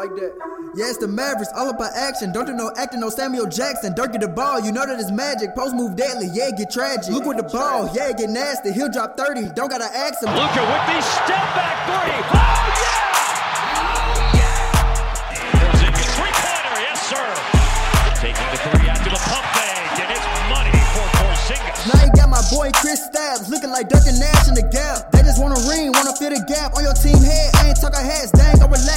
Like 0.00 0.16
that. 0.16 0.32
Yeah, 0.74 0.88
it's 0.88 0.96
the 0.96 1.08
Mavericks, 1.08 1.52
all 1.54 1.68
about 1.68 1.92
action. 1.92 2.32
Don't 2.32 2.46
do 2.46 2.54
no 2.54 2.72
acting, 2.78 3.00
no 3.00 3.10
Samuel 3.10 3.44
Jackson. 3.44 3.92
Dirk 3.92 4.12
get 4.12 4.22
the 4.22 4.28
ball, 4.28 4.58
you 4.60 4.72
know 4.72 4.86
that 4.86 4.98
it's 4.98 5.12
magic. 5.12 5.54
Post 5.54 5.76
move 5.76 5.94
deadly, 5.94 6.32
yeah, 6.32 6.48
get 6.56 6.70
tragic. 6.70 7.12
Look 7.12 7.26
with 7.26 7.36
the 7.36 7.44
ball, 7.44 7.92
yeah, 7.92 8.10
get 8.16 8.30
nasty. 8.30 8.72
He'll 8.72 8.88
drop 8.88 9.18
30, 9.18 9.52
don't 9.52 9.68
gotta 9.68 9.92
ask 9.92 10.24
him. 10.24 10.32
Luka 10.32 10.62
with 10.64 10.84
the 10.88 11.04
step 11.04 11.44
back 11.52 11.76
three. 11.84 12.16
Oh, 12.32 12.64
yeah! 12.80 13.12
Three-pointer, 16.16 16.80
yes, 16.80 16.96
sir. 17.04 17.28
Taking 18.24 18.48
the 18.48 18.58
three 18.72 18.88
after 18.88 19.12
the 19.12 19.20
pump 19.20 19.44
fake, 19.52 20.00
and 20.00 20.08
it's 20.16 20.24
money 20.48 20.72
for 20.96 21.04
Porzingis. 21.20 21.92
Now 21.92 22.08
you 22.08 22.12
got 22.16 22.32
my 22.32 22.40
boy 22.48 22.72
Chris 22.80 23.04
Stabs 23.04 23.52
looking 23.52 23.68
like 23.68 23.92
Duncan 23.92 24.16
Nash 24.16 24.48
in 24.48 24.54
the 24.56 24.64
gap. 24.64 25.12
They 25.12 25.20
just 25.28 25.36
want 25.36 25.52
a 25.52 25.60
ring, 25.68 25.92
wanna 25.92 26.16
fill 26.16 26.32
the 26.32 26.40
gap 26.48 26.72
on 26.72 26.88
your 26.88 26.96
team 26.96 27.20
head. 27.20 27.52
I 27.60 27.68
ain't 27.68 27.76
talking 27.76 28.00
heads, 28.00 28.32
dang, 28.32 28.56
go 28.56 28.64
relax. 28.64 28.89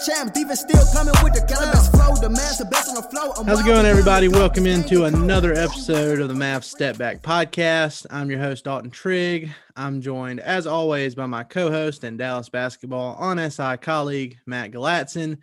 Till 0.00 0.14
they 0.14 0.20
champ, 0.20 0.32
defense 0.32 0.60
still 0.60 0.84
coming 0.92 1.14
with 1.22 1.34
the 1.34 1.44
cannabis 1.46 1.88
flow. 1.88 2.14
The 2.14 2.28
man's 2.28 2.58
the 2.58 2.64
best 2.64 2.88
on 2.88 2.94
the 2.94 3.02
flow. 3.02 3.32
I'm 3.36 3.46
How's 3.46 3.60
it 3.60 3.66
going, 3.66 3.86
everybody? 3.86 4.28
Welcome 4.28 4.66
into 4.66 5.04
another 5.04 5.52
episode 5.54 6.20
of 6.20 6.28
the 6.28 6.34
Mavs 6.34 6.64
Step 6.64 6.98
Back 6.98 7.22
Podcast. 7.22 8.06
I'm 8.10 8.30
your 8.30 8.40
host, 8.40 8.64
Dalton 8.64 8.90
Trigg. 8.90 9.50
I'm 9.76 10.00
joined, 10.00 10.40
as 10.40 10.66
always, 10.66 11.14
by 11.14 11.26
my 11.26 11.44
co 11.44 11.70
host 11.70 12.04
and 12.04 12.18
Dallas 12.18 12.48
basketball 12.48 13.14
on 13.16 13.50
SI 13.50 13.76
colleague, 13.78 14.38
Matt 14.46 14.72
Galatzan. 14.72 15.38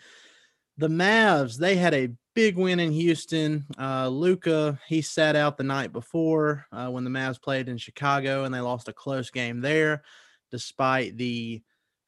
The 0.77 0.89
Mavs, 0.89 1.57
they 1.57 1.75
had 1.75 1.93
a 1.93 2.09
big 2.35 2.57
win 2.57 2.79
in 2.79 2.91
Houston. 2.91 3.65
Uh, 3.79 4.07
Luka, 4.07 4.79
he 4.87 5.01
sat 5.01 5.35
out 5.35 5.57
the 5.57 5.63
night 5.63 5.91
before 5.91 6.65
uh, 6.71 6.89
when 6.89 7.03
the 7.03 7.09
Mavs 7.09 7.41
played 7.41 7.67
in 7.67 7.77
Chicago 7.77 8.43
and 8.43 8.53
they 8.53 8.61
lost 8.61 8.87
a 8.87 8.93
close 8.93 9.31
game 9.31 9.61
there, 9.61 10.03
despite 10.51 11.17
the 11.17 11.61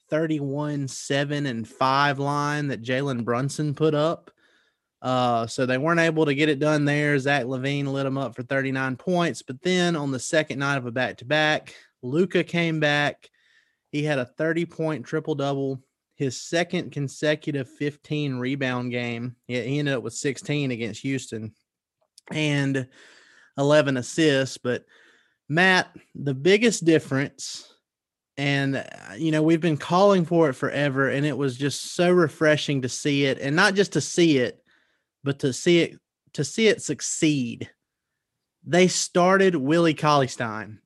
31 0.10 0.88
7 0.88 1.46
and 1.46 1.68
5 1.68 2.20
line 2.20 2.68
that 2.68 2.84
Jalen 2.84 3.24
Brunson 3.24 3.74
put 3.74 3.94
up. 3.94 4.32
Uh, 5.02 5.48
so 5.48 5.66
they 5.66 5.78
weren't 5.78 6.00
able 6.00 6.26
to 6.26 6.36
get 6.36 6.50
it 6.50 6.60
done 6.60 6.84
there. 6.86 7.18
Zach 7.18 7.46
LaVine 7.46 7.88
lit 7.88 8.04
them 8.04 8.18
up 8.18 8.36
for 8.36 8.44
39 8.44 8.98
points. 8.98 9.42
But 9.42 9.62
then 9.62 9.96
on 9.96 10.12
the 10.12 10.20
second 10.20 10.60
night 10.60 10.78
of 10.78 10.86
a 10.86 10.92
back 10.92 11.18
to 11.18 11.26
back, 11.26 11.74
Luka 12.02 12.44
came 12.44 12.80
back. 12.80 13.30
He 13.92 14.04
had 14.04 14.20
a 14.20 14.26
30 14.26 14.66
point 14.66 15.06
triple 15.06 15.36
double, 15.36 15.82
his 16.16 16.42
second 16.42 16.92
consecutive 16.92 17.70
15 17.70 18.36
rebound 18.36 18.92
game. 18.92 19.36
He, 19.48 19.60
he 19.62 19.80
ended 19.80 19.96
up 19.96 20.04
with 20.04 20.14
16 20.14 20.72
against 20.72 21.02
Houston 21.02 21.54
and 22.32 22.88
11 23.58 23.98
assists. 23.98 24.58
But 24.58 24.86
Matt, 25.48 25.96
the 26.14 26.34
biggest 26.34 26.86
difference, 26.86 27.69
and 28.40 28.78
uh, 28.78 28.86
you 29.18 29.32
know, 29.32 29.44
we've 29.44 29.60
been 29.60 29.76
calling 29.76 30.24
for 30.24 30.48
it 30.48 30.54
forever, 30.54 31.10
and 31.10 31.26
it 31.26 31.38
was 31.38 31.58
just 31.58 31.94
so 31.94 32.10
refreshing 32.10 32.84
to 32.84 32.90
see 32.90 33.26
it, 33.26 33.38
and 33.38 33.54
not 33.54 33.76
just 33.76 33.92
to 33.94 34.02
see 34.02 34.38
it, 34.38 34.64
but 35.26 35.40
to 35.40 35.52
see 35.52 35.82
it 35.82 36.00
to 36.34 36.46
see 36.46 36.70
it 36.70 36.82
succeed. 36.82 37.70
They 38.66 38.88
started 38.88 39.56
Willie 39.58 39.94
Cauley-Stein 39.94 40.80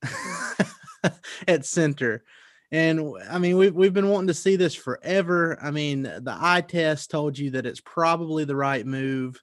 at 1.47 1.65
center. 1.65 2.23
And 2.71 3.13
i 3.29 3.37
mean, 3.37 3.57
we've, 3.57 3.73
we've 3.73 3.93
been 3.93 4.09
wanting 4.09 4.27
to 4.27 4.33
see 4.33 4.55
this 4.55 4.73
forever. 4.73 5.59
I 5.61 5.69
mean, 5.69 6.03
the 6.03 6.35
eye 6.39 6.61
test 6.61 7.11
told 7.11 7.37
you 7.37 7.51
that 7.51 7.65
it's 7.65 7.81
probably 7.81 8.45
the 8.45 8.55
right 8.55 8.85
move. 8.85 9.39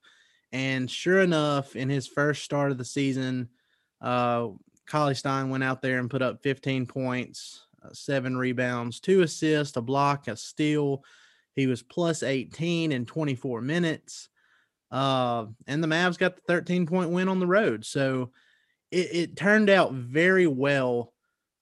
And 0.52 0.90
sure 0.90 1.20
enough, 1.20 1.76
in 1.76 1.88
his 1.88 2.08
first 2.08 2.42
start 2.42 2.72
of 2.72 2.78
the 2.78 2.84
season, 2.84 3.50
uh, 4.00 4.48
Cauley 4.88 5.14
Stein 5.14 5.50
went 5.50 5.62
out 5.64 5.82
there 5.82 6.00
and 6.00 6.10
put 6.10 6.22
up 6.22 6.42
15 6.42 6.86
points, 6.86 7.66
seven 7.92 8.36
rebounds, 8.36 9.00
two 9.00 9.22
assists, 9.22 9.76
a 9.76 9.80
block, 9.80 10.28
a 10.28 10.36
steal. 10.36 11.02
He 11.54 11.66
was 11.66 11.82
plus 11.82 12.22
18 12.22 12.92
in 12.92 13.06
24 13.06 13.60
minutes. 13.60 14.28
Uh, 14.90 15.46
and 15.66 15.82
the 15.82 15.88
Mavs 15.88 16.18
got 16.18 16.36
the 16.36 16.42
13 16.48 16.86
point 16.86 17.10
win 17.10 17.28
on 17.28 17.38
the 17.38 17.46
road. 17.46 17.84
So 17.84 18.30
it, 18.90 19.08
it 19.12 19.36
turned 19.36 19.70
out 19.70 19.92
very 19.92 20.46
well 20.46 21.12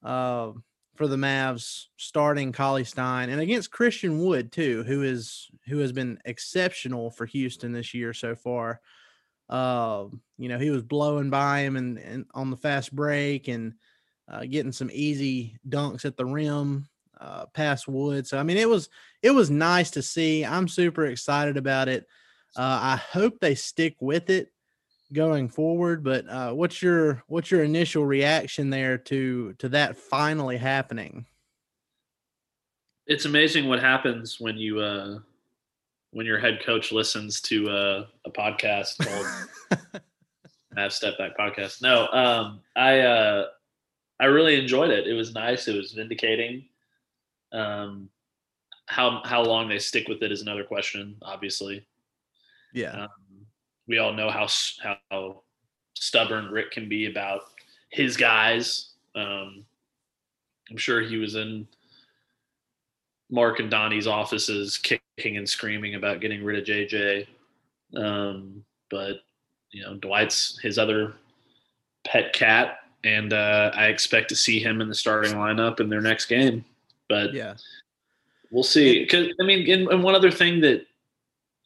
uh, 0.03 0.51
for 0.95 1.07
the 1.07 1.15
Mavs 1.15 1.85
starting 1.97 2.51
Cauley 2.51 2.83
Stein 2.83 3.29
and 3.29 3.39
against 3.39 3.71
Christian 3.71 4.19
Wood 4.19 4.51
too, 4.51 4.83
who 4.83 5.03
is 5.03 5.49
who 5.67 5.77
has 5.79 5.91
been 5.91 6.19
exceptional 6.25 7.11
for 7.11 7.25
Houston 7.27 7.71
this 7.71 7.93
year 7.93 8.13
so 8.13 8.35
far. 8.35 8.81
Uh, 9.47 10.05
you 10.37 10.49
know, 10.49 10.59
he 10.59 10.69
was 10.69 10.83
blowing 10.83 11.29
by 11.29 11.61
him 11.61 11.75
and, 11.75 11.97
and 11.97 12.25
on 12.33 12.51
the 12.51 12.57
fast 12.57 12.95
break 12.95 13.47
and 13.47 13.73
uh, 14.29 14.41
getting 14.41 14.71
some 14.71 14.89
easy 14.91 15.57
dunks 15.67 16.05
at 16.05 16.17
the 16.17 16.25
rim 16.25 16.87
uh, 17.19 17.45
past 17.47 17.87
Wood. 17.87 18.27
So 18.27 18.37
I 18.37 18.43
mean, 18.43 18.57
it 18.57 18.69
was 18.69 18.89
it 19.21 19.31
was 19.31 19.49
nice 19.49 19.91
to 19.91 20.01
see. 20.01 20.45
I'm 20.45 20.67
super 20.67 21.05
excited 21.05 21.57
about 21.57 21.87
it. 21.87 22.05
Uh, 22.55 22.79
I 22.81 22.95
hope 22.95 23.39
they 23.39 23.55
stick 23.55 23.95
with 23.99 24.29
it 24.29 24.51
going 25.11 25.49
forward. 25.49 26.03
But 26.03 26.29
uh, 26.29 26.53
what's 26.53 26.81
your 26.81 27.23
what's 27.27 27.51
your 27.51 27.63
initial 27.63 28.05
reaction 28.05 28.69
there 28.69 28.97
to 28.97 29.53
to 29.53 29.69
that 29.69 29.97
finally 29.97 30.57
happening? 30.57 31.25
it's 33.09 33.25
amazing 33.25 33.67
what 33.67 33.81
happens 33.81 34.39
when 34.39 34.55
you 34.55 34.79
uh 34.79 35.17
when 36.11 36.25
your 36.25 36.39
head 36.39 36.59
coach 36.63 36.91
listens 36.91 37.41
to 37.41 37.69
uh, 37.69 38.05
a 38.25 38.31
podcast 38.31 38.97
called 38.97 39.81
Mav 40.75 40.91
Step 40.91 41.19
Back 41.19 41.37
Podcast. 41.37 41.83
No, 41.83 42.07
um, 42.07 42.61
I 42.75 43.01
uh, 43.01 43.45
I 44.19 44.25
really 44.25 44.59
enjoyed 44.59 44.89
it. 44.89 45.07
It 45.07 45.13
was 45.13 45.33
nice. 45.33 45.67
It 45.67 45.75
was 45.75 45.93
vindicating. 45.93 46.65
Um, 47.51 48.09
how 48.85 49.21
how 49.23 49.43
long 49.43 49.69
they 49.69 49.79
stick 49.79 50.07
with 50.07 50.23
it 50.23 50.31
is 50.31 50.41
another 50.41 50.63
question. 50.63 51.15
Obviously, 51.21 51.85
Yeah, 52.73 53.03
um, 53.03 53.45
we 53.87 53.99
all 53.99 54.13
know 54.13 54.29
how 54.29 54.47
how 54.81 55.41
stubborn 55.93 56.49
Rick 56.49 56.71
can 56.71 56.89
be 56.89 57.05
about 57.05 57.41
his 57.89 58.17
guys. 58.17 58.91
Um, 59.15 59.65
I'm 60.69 60.77
sure 60.77 61.01
he 61.01 61.17
was 61.17 61.35
in 61.35 61.67
Mark 63.29 63.59
and 63.59 63.69
Donnie's 63.69 64.07
offices 64.07 64.77
kicking 64.77 65.37
and 65.37 65.47
screaming 65.47 65.95
about 65.95 66.21
getting 66.21 66.43
rid 66.43 66.59
of 66.59 66.65
JJ. 66.65 67.27
Um, 67.95 68.63
but 68.89 69.17
you 69.71 69.83
know, 69.83 69.95
Dwight's 69.95 70.59
his 70.61 70.77
other 70.77 71.13
pet 72.05 72.33
cat, 72.33 72.79
and 73.03 73.33
uh, 73.33 73.71
I 73.73 73.87
expect 73.87 74.29
to 74.29 74.35
see 74.35 74.59
him 74.59 74.81
in 74.81 74.89
the 74.89 74.95
starting 74.95 75.33
lineup 75.33 75.79
in 75.79 75.89
their 75.89 76.01
next 76.01 76.25
game. 76.25 76.65
But 77.07 77.33
yeah, 77.33 77.55
we'll 78.51 78.63
see. 78.63 79.03
Because 79.03 79.29
I 79.39 79.43
mean, 79.43 79.69
and, 79.69 79.87
and, 79.89 80.03
one 80.03 80.15
other 80.15 80.31
thing 80.31 80.61
that 80.61 80.85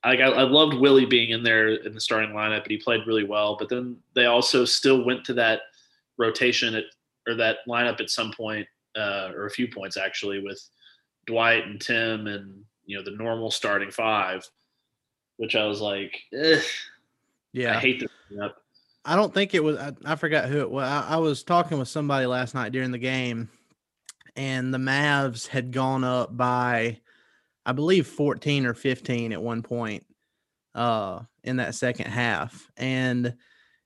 I, 0.03 0.15
I 0.17 0.43
loved 0.43 0.75
Willie 0.75 1.05
being 1.05 1.31
in 1.31 1.43
there 1.43 1.69
in 1.69 1.93
the 1.93 2.01
starting 2.01 2.31
lineup, 2.31 2.63
and 2.63 2.71
he 2.71 2.77
played 2.77 3.07
really 3.07 3.23
well. 3.23 3.55
But 3.57 3.69
then 3.69 3.97
they 4.15 4.25
also 4.25 4.65
still 4.65 5.03
went 5.03 5.25
to 5.25 5.33
that 5.35 5.61
rotation 6.17 6.75
at 6.75 6.85
or 7.27 7.35
that 7.35 7.57
lineup 7.67 7.99
at 8.01 8.09
some 8.09 8.31
point, 8.31 8.67
uh, 8.95 9.31
or 9.33 9.45
a 9.45 9.51
few 9.51 9.67
points 9.67 9.97
actually, 9.97 10.41
with 10.41 10.61
Dwight 11.25 11.65
and 11.65 11.79
Tim 11.79 12.27
and 12.27 12.63
you 12.85 12.97
know 12.97 13.03
the 13.03 13.11
normal 13.11 13.49
starting 13.49 13.91
five, 13.91 14.47
which 15.37 15.55
I 15.55 15.65
was 15.65 15.81
like, 15.81 16.21
yeah, 17.51 17.77
I 17.77 17.79
hate 17.79 18.01
this. 18.01 18.09
I 19.05 19.15
don't 19.15 19.33
think 19.33 19.53
it 19.53 19.63
was. 19.63 19.77
I, 19.77 19.93
I 20.05 20.15
forgot 20.15 20.49
who 20.49 20.59
it 20.59 20.71
was. 20.71 20.87
I, 20.87 21.15
I, 21.15 21.17
was 21.17 21.43
talking 21.43 21.77
with 21.77 21.89
somebody 21.89 22.25
last 22.25 22.55
night 22.55 22.71
during 22.71 22.91
the 22.91 22.97
game, 22.97 23.49
and 24.35 24.73
the 24.73 24.77
Mavs 24.77 25.47
had 25.47 25.71
gone 25.71 26.03
up 26.03 26.35
by, 26.35 26.99
I 27.65 27.73
believe, 27.73 28.07
fourteen 28.07 28.65
or 28.65 28.73
fifteen 28.73 29.33
at 29.33 29.41
one 29.41 29.61
point, 29.61 30.05
uh, 30.73 31.21
in 31.43 31.57
that 31.57 31.75
second 31.75 32.07
half, 32.07 32.69
and 32.77 33.35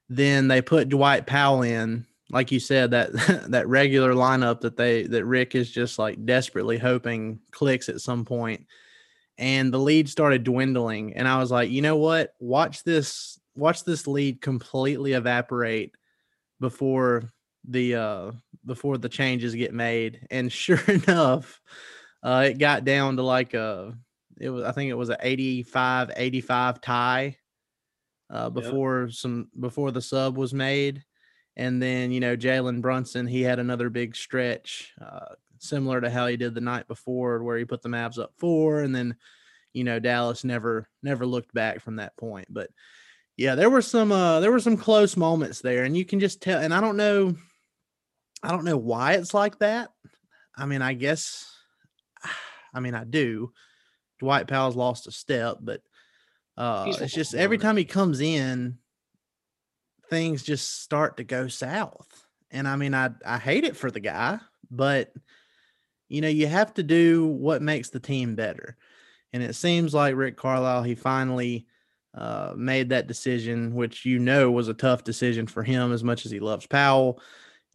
then 0.10 0.48
they 0.48 0.62
put 0.62 0.90
Dwight 0.90 1.26
Powell 1.26 1.64
in, 1.64 2.06
like 2.30 2.52
you 2.52 2.60
said, 2.60 2.92
that 2.92 3.12
that 3.50 3.68
regular 3.68 4.14
lineup 4.14 4.62
that 4.62 4.78
they 4.78 5.04
that 5.04 5.26
Rick 5.26 5.56
is 5.56 5.72
just 5.72 5.98
like 5.98 6.26
desperately 6.26 6.78
hoping 6.78 7.40
clicks 7.52 7.90
at 7.90 8.02
some 8.02 8.24
point, 8.24 8.68
and 9.38 9.74
the 9.74 9.80
lead 9.80 10.10
started 10.10 10.44
dwindling, 10.44 11.14
and 11.16 11.28
I 11.28 11.40
was 11.40 11.52
like, 11.52 11.70
you 11.70 11.82
know 11.82 11.98
what? 11.98 12.36
Watch 12.40 12.84
this, 12.84 13.40
watch 13.58 13.84
this 13.84 14.08
lead 14.08 14.42
completely 14.42 15.14
evaporate 15.14 15.96
before 16.60 17.32
the 17.68 17.96
uh 17.96 18.32
before 18.66 18.98
the 18.98 19.10
changes 19.10 19.56
get 19.56 19.74
made, 19.74 20.28
and 20.32 20.52
sure 20.52 20.82
enough, 20.88 21.62
uh, 22.24 22.46
it 22.50 22.58
got 22.58 22.86
down 22.86 23.18
to 23.18 23.24
like 23.24 23.54
a 23.54 23.94
it 24.40 24.50
was 24.50 24.64
I 24.64 24.72
think 24.72 24.90
it 24.90 24.96
was 24.96 25.10
an 25.10 25.18
85 25.20 26.12
85 26.16 26.82
tie 26.82 27.38
uh, 28.30 28.50
before 28.50 29.06
yep. 29.06 29.14
some 29.14 29.50
before 29.60 29.92
the 29.92 30.02
sub 30.02 30.38
was 30.38 30.54
made 30.54 31.04
and 31.58 31.82
then, 31.82 32.12
you 32.12 32.20
know, 32.20 32.38
Jalen 32.38 32.82
Brunson, 32.82 33.26
he 33.26 33.42
had 33.42 33.58
another 33.58 33.90
big 33.90 34.16
stretch, 34.16 34.94
uh, 35.02 35.34
similar 35.58 36.00
to 36.00 36.10
how 36.10 36.28
he 36.28 36.38
did 36.38 36.54
the 36.54 36.62
night 36.62 36.88
before, 36.88 37.44
where 37.44 37.58
he 37.58 37.66
put 37.66 37.82
the 37.82 37.90
Mavs 37.90 38.20
up 38.20 38.32
four, 38.38 38.82
and 38.82 38.96
then, 38.96 39.16
you 39.74 39.84
know, 39.84 40.00
Dallas 40.00 40.44
never 40.44 40.88
never 41.02 41.26
looked 41.26 41.52
back 41.56 41.82
from 41.82 41.96
that 41.96 42.16
point. 42.16 42.46
But 42.48 42.70
yeah, 43.38 43.54
there 43.54 43.70
were 43.70 43.84
some 43.84 44.12
uh, 44.12 44.40
there 44.40 44.52
were 44.52 44.60
some 44.60 44.78
close 44.78 45.16
moments 45.16 45.62
there, 45.62 45.84
and 45.84 45.96
you 45.96 46.04
can 46.04 46.20
just 46.20 46.42
tell. 46.42 46.60
And 46.60 46.74
I 46.74 46.82
don't 46.82 46.98
know, 46.98 47.36
I 48.42 48.50
don't 48.50 48.66
know 48.66 48.78
why 48.78 49.14
it's 49.14 49.34
like 49.34 49.60
that. 49.60 49.90
I 50.58 50.66
mean, 50.66 50.82
I 50.82 50.94
guess, 50.94 51.46
I 52.74 52.80
mean, 52.80 52.96
I 52.96 53.04
do. 53.04 53.54
Dwight 54.20 54.48
Powell's 54.48 54.76
lost 54.76 55.06
a 55.06 55.12
step, 55.12 55.58
but 55.62 55.82
uh, 56.58 56.92
it's 57.00 57.14
just 57.14 57.36
every 57.36 57.60
time 57.60 57.78
he 57.78 57.86
comes 57.86 58.20
in, 58.20 58.80
things 60.10 60.42
just 60.42 60.82
start 60.82 61.18
to 61.18 61.24
go 61.24 61.48
south. 61.48 62.08
And 62.50 62.68
I 62.68 62.76
mean, 62.76 62.96
I, 62.96 63.12
I 63.24 63.38
hate 63.38 63.64
it 63.64 63.78
for 63.78 63.92
the 63.92 64.00
guy, 64.00 64.40
but 64.72 65.14
you 66.10 66.22
know, 66.22 66.28
you 66.28 66.48
have 66.48 66.74
to 66.76 66.84
do 66.84 67.28
what 67.28 67.62
makes 67.62 67.90
the 67.90 68.00
team 68.00 68.34
better. 68.34 68.78
And 69.34 69.44
it 69.44 69.54
seems 69.54 69.94
like 69.94 70.16
Rick 70.16 70.38
Carlisle, 70.38 70.84
he 70.84 70.96
finally 70.96 71.68
uh, 72.14 72.54
made 72.56 72.90
that 72.90 73.08
decision, 73.08 73.74
which 73.74 74.06
you 74.06 74.20
know 74.20 74.52
was 74.52 74.68
a 74.68 74.74
tough 74.74 75.04
decision 75.04 75.48
for 75.48 75.64
him 75.64 75.92
as 75.94 76.04
much 76.04 76.26
as 76.26 76.32
he 76.32 76.40
loves 76.40 76.68
Powell. 76.68 77.22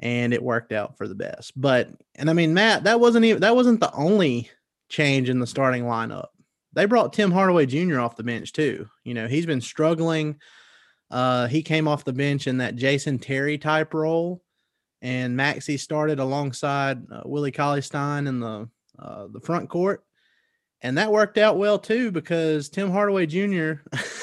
And 0.00 0.34
it 0.34 0.42
worked 0.42 0.72
out 0.72 0.98
for 0.98 1.06
the 1.06 1.14
best. 1.14 1.52
But, 1.54 1.90
and 2.16 2.28
I 2.28 2.32
mean, 2.32 2.54
Matt, 2.54 2.84
that 2.84 2.98
wasn't 2.98 3.24
even, 3.24 3.42
that 3.42 3.54
wasn't 3.54 3.78
the 3.78 3.92
only 3.92 4.50
change 4.88 5.28
in 5.28 5.38
the 5.38 5.46
starting 5.46 5.84
lineup. 5.84 6.28
They 6.72 6.86
brought 6.86 7.12
Tim 7.12 7.30
Hardaway 7.30 7.66
Jr. 7.66 8.00
off 8.00 8.16
the 8.16 8.24
bench 8.24 8.52
too. 8.52 8.88
You 9.04 9.14
know, 9.14 9.28
he's 9.28 9.46
been 9.46 9.60
struggling 9.60 10.40
uh, 11.12 11.46
he 11.46 11.62
came 11.62 11.86
off 11.86 12.04
the 12.04 12.12
bench 12.12 12.46
in 12.46 12.56
that 12.58 12.74
Jason 12.74 13.18
Terry 13.18 13.58
type 13.58 13.92
role, 13.92 14.42
and 15.02 15.38
Maxi 15.38 15.78
started 15.78 16.18
alongside 16.18 17.02
uh, 17.12 17.20
Willie 17.26 17.52
Cauley 17.52 17.82
Stein 17.82 18.26
in 18.26 18.40
the 18.40 18.68
uh, 18.98 19.26
the 19.30 19.40
front 19.40 19.68
court, 19.68 20.04
and 20.82 20.98
that 20.98 21.12
worked 21.12 21.38
out 21.38 21.58
well 21.58 21.78
too 21.78 22.10
because 22.10 22.68
Tim 22.68 22.90
Hardaway 22.90 23.26
Jr. 23.26 23.74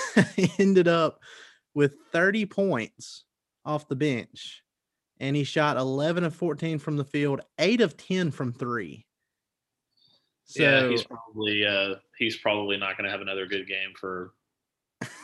ended 0.59 0.87
up 0.87 1.19
with 1.73 1.95
30 2.11 2.45
points 2.45 3.23
off 3.65 3.87
the 3.87 3.95
bench, 3.95 4.63
and 5.19 5.35
he 5.35 5.43
shot 5.43 5.77
11 5.77 6.23
of 6.23 6.35
14 6.35 6.79
from 6.79 6.97
the 6.97 7.05
field, 7.05 7.41
eight 7.57 7.81
of 7.81 7.97
10 7.97 8.31
from 8.31 8.53
three. 8.53 9.05
So, 10.45 10.63
yeah, 10.63 10.89
he's 10.89 11.03
probably 11.03 11.65
uh, 11.65 11.95
he's 12.17 12.37
probably 12.37 12.77
not 12.77 12.97
going 12.97 13.05
to 13.05 13.11
have 13.11 13.21
another 13.21 13.45
good 13.45 13.67
game 13.67 13.93
for 13.95 14.33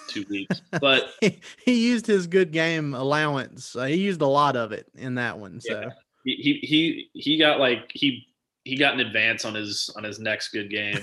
two 0.08 0.24
weeks. 0.30 0.62
But 0.80 1.10
he, 1.22 1.42
he, 1.66 1.88
used 1.88 2.06
his 2.06 2.28
good 2.28 2.52
game 2.52 2.94
allowance. 2.94 3.76
Uh, 3.76 3.86
he 3.86 3.96
used 3.96 4.22
a 4.22 4.28
lot 4.28 4.56
of 4.56 4.72
it 4.72 4.86
in 4.96 5.16
that 5.16 5.40
one. 5.40 5.60
So 5.62 5.82
yeah. 5.82 5.90
he 6.24 6.60
he 6.62 7.10
he 7.14 7.38
got 7.40 7.60
like 7.60 7.90
he 7.92 8.28
he 8.66 8.76
got 8.76 8.96
an 8.96 9.00
advance 9.00 9.46
on 9.46 9.54
his 9.54 9.90
on 9.96 10.04
his 10.04 10.20
next 10.20 10.50
good 10.50 10.70
game 10.70 11.00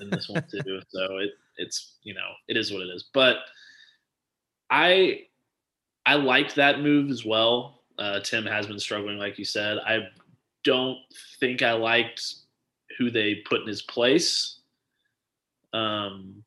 in 0.00 0.10
this 0.10 0.28
one 0.28 0.44
too. 0.50 0.80
So 0.88 1.18
it 1.18 1.30
it's 1.56 1.96
you 2.02 2.12
know 2.12 2.28
it 2.48 2.56
is 2.56 2.72
what 2.72 2.82
it 2.82 2.88
is. 2.88 3.04
But 3.14 3.38
I 4.68 5.22
I 6.04 6.16
liked 6.16 6.56
that 6.56 6.80
move 6.80 7.10
as 7.10 7.24
well. 7.24 7.82
Uh, 7.98 8.20
Tim 8.20 8.44
has 8.44 8.66
been 8.66 8.80
struggling, 8.80 9.18
like 9.18 9.38
you 9.38 9.44
said. 9.44 9.78
I 9.78 10.08
don't 10.64 10.98
think 11.38 11.62
I 11.62 11.72
liked 11.72 12.34
who 12.98 13.10
they 13.10 13.36
put 13.46 13.60
in 13.60 13.68
his 13.68 13.82
place. 13.82 14.58
Um, 15.72 16.42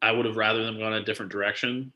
I 0.00 0.12
would 0.12 0.24
have 0.24 0.36
rather 0.36 0.64
them 0.64 0.78
gone 0.78 0.94
a 0.94 1.04
different 1.04 1.30
direction. 1.30 1.92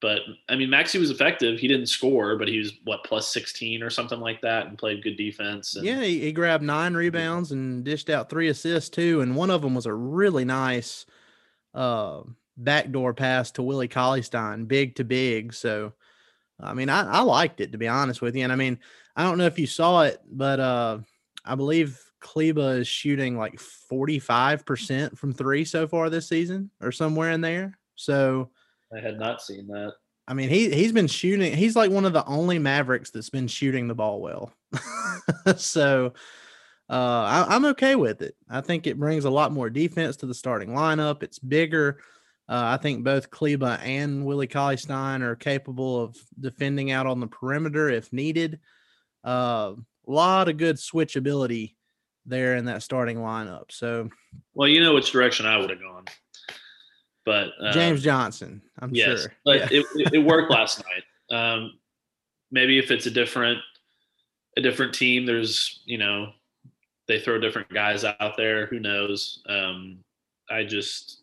But 0.00 0.20
I 0.48 0.56
mean, 0.56 0.70
Maxi 0.70 0.98
was 0.98 1.10
effective. 1.10 1.58
He 1.58 1.68
didn't 1.68 1.86
score, 1.86 2.36
but 2.36 2.48
he 2.48 2.58
was 2.58 2.72
what 2.84 3.04
plus 3.04 3.28
sixteen 3.28 3.82
or 3.82 3.90
something 3.90 4.20
like 4.20 4.40
that, 4.40 4.66
and 4.66 4.78
played 4.78 5.02
good 5.02 5.16
defense. 5.16 5.76
And, 5.76 5.84
yeah, 5.84 6.00
he, 6.00 6.20
he, 6.20 6.32
grabbed 6.32 6.64
nine 6.64 6.94
rebounds 6.94 7.52
and 7.52 7.84
dished 7.84 8.08
out 8.08 8.30
three 8.30 8.48
assists 8.48 8.88
too, 8.88 9.20
and 9.20 9.36
one 9.36 9.50
of 9.50 9.60
them 9.60 9.74
was 9.74 9.86
a 9.86 9.92
really 9.92 10.46
nice 10.46 11.04
uh, 11.74 12.22
backdoor 12.56 13.14
pass 13.14 13.50
to 13.52 13.62
Willie 13.62 13.88
Cauley 13.88 14.22
Stein, 14.22 14.64
big 14.64 14.96
to 14.96 15.04
big. 15.04 15.52
So, 15.52 15.92
I 16.58 16.74
mean, 16.74 16.88
I, 16.88 17.02
I 17.02 17.20
liked 17.20 17.60
it 17.60 17.72
to 17.72 17.78
be 17.78 17.88
honest 17.88 18.22
with 18.22 18.34
you. 18.36 18.44
And 18.44 18.52
I 18.52 18.56
mean, 18.56 18.78
I 19.16 19.24
don't 19.24 19.38
know 19.38 19.46
if 19.46 19.58
you 19.58 19.66
saw 19.66 20.02
it, 20.02 20.20
but 20.30 20.60
uh, 20.60 20.98
I 21.44 21.54
believe 21.54 22.00
Kleber 22.20 22.78
is 22.80 22.88
shooting 22.88 23.36
like 23.36 23.54
45% 23.56 25.16
from 25.16 25.32
three 25.32 25.64
so 25.64 25.86
far 25.86 26.10
this 26.10 26.28
season 26.28 26.70
or 26.80 26.92
somewhere 26.92 27.30
in 27.32 27.40
there. 27.40 27.78
So 27.96 28.50
I 28.96 29.00
had 29.00 29.18
not 29.18 29.42
seen 29.42 29.66
that. 29.68 29.92
I 30.26 30.34
mean, 30.34 30.48
he 30.48 30.70
he's 30.70 30.92
been 30.92 31.08
shooting. 31.08 31.52
He's 31.56 31.76
like 31.76 31.90
one 31.90 32.04
of 32.04 32.12
the 32.12 32.24
only 32.26 32.58
Mavericks 32.58 33.10
that's 33.10 33.30
been 33.30 33.48
shooting 33.48 33.88
the 33.88 33.94
ball 33.94 34.20
well. 34.20 34.52
so 35.56 36.12
uh, 36.88 37.46
I, 37.48 37.56
am 37.56 37.64
okay 37.66 37.94
with 37.94 38.22
it. 38.22 38.36
I 38.48 38.60
think 38.60 38.86
it 38.86 38.98
brings 38.98 39.24
a 39.24 39.30
lot 39.30 39.52
more 39.52 39.70
defense 39.70 40.16
to 40.16 40.26
the 40.26 40.34
starting 40.34 40.70
lineup. 40.70 41.22
It's 41.22 41.38
bigger. 41.38 42.00
Uh, 42.48 42.76
I 42.78 42.78
think 42.78 43.04
both 43.04 43.30
Kleber 43.30 43.78
and 43.82 44.24
Willie 44.24 44.48
Cauley 44.48 44.76
Stein 44.76 45.22
are 45.22 45.36
capable 45.36 46.02
of 46.02 46.16
defending 46.38 46.90
out 46.90 47.06
on 47.06 47.20
the 47.20 47.28
perimeter 47.28 47.88
if 47.88 48.12
needed. 48.12 48.58
A 49.22 49.28
uh, 49.28 49.74
lot 50.06 50.48
of 50.48 50.56
good 50.56 50.76
switchability 50.76 51.74
there 52.26 52.56
in 52.56 52.64
that 52.64 52.82
starting 52.82 53.18
lineup. 53.18 53.70
So, 53.70 54.10
well, 54.54 54.68
you 54.68 54.80
know 54.80 54.94
which 54.94 55.12
direction 55.12 55.46
I 55.46 55.58
would 55.58 55.70
have 55.70 55.80
gone, 55.80 56.06
but 57.24 57.50
uh, 57.60 57.72
James 57.72 58.02
Johnson, 58.02 58.62
I'm 58.78 58.94
yes, 58.94 59.22
sure. 59.22 59.32
But 59.44 59.72
yeah. 59.72 59.80
it, 59.80 60.14
it 60.14 60.18
worked 60.18 60.50
last 60.50 60.82
night. 61.30 61.36
Um, 61.36 61.78
maybe 62.50 62.78
if 62.78 62.90
it's 62.90 63.06
a 63.06 63.10
different 63.10 63.58
a 64.56 64.60
different 64.60 64.94
team, 64.94 65.26
there's 65.26 65.80
you 65.84 65.98
know 65.98 66.32
they 67.08 67.20
throw 67.20 67.38
different 67.38 67.68
guys 67.70 68.04
out 68.04 68.36
there. 68.36 68.66
Who 68.66 68.80
knows? 68.80 69.42
Um, 69.48 69.98
I 70.50 70.64
just 70.64 71.20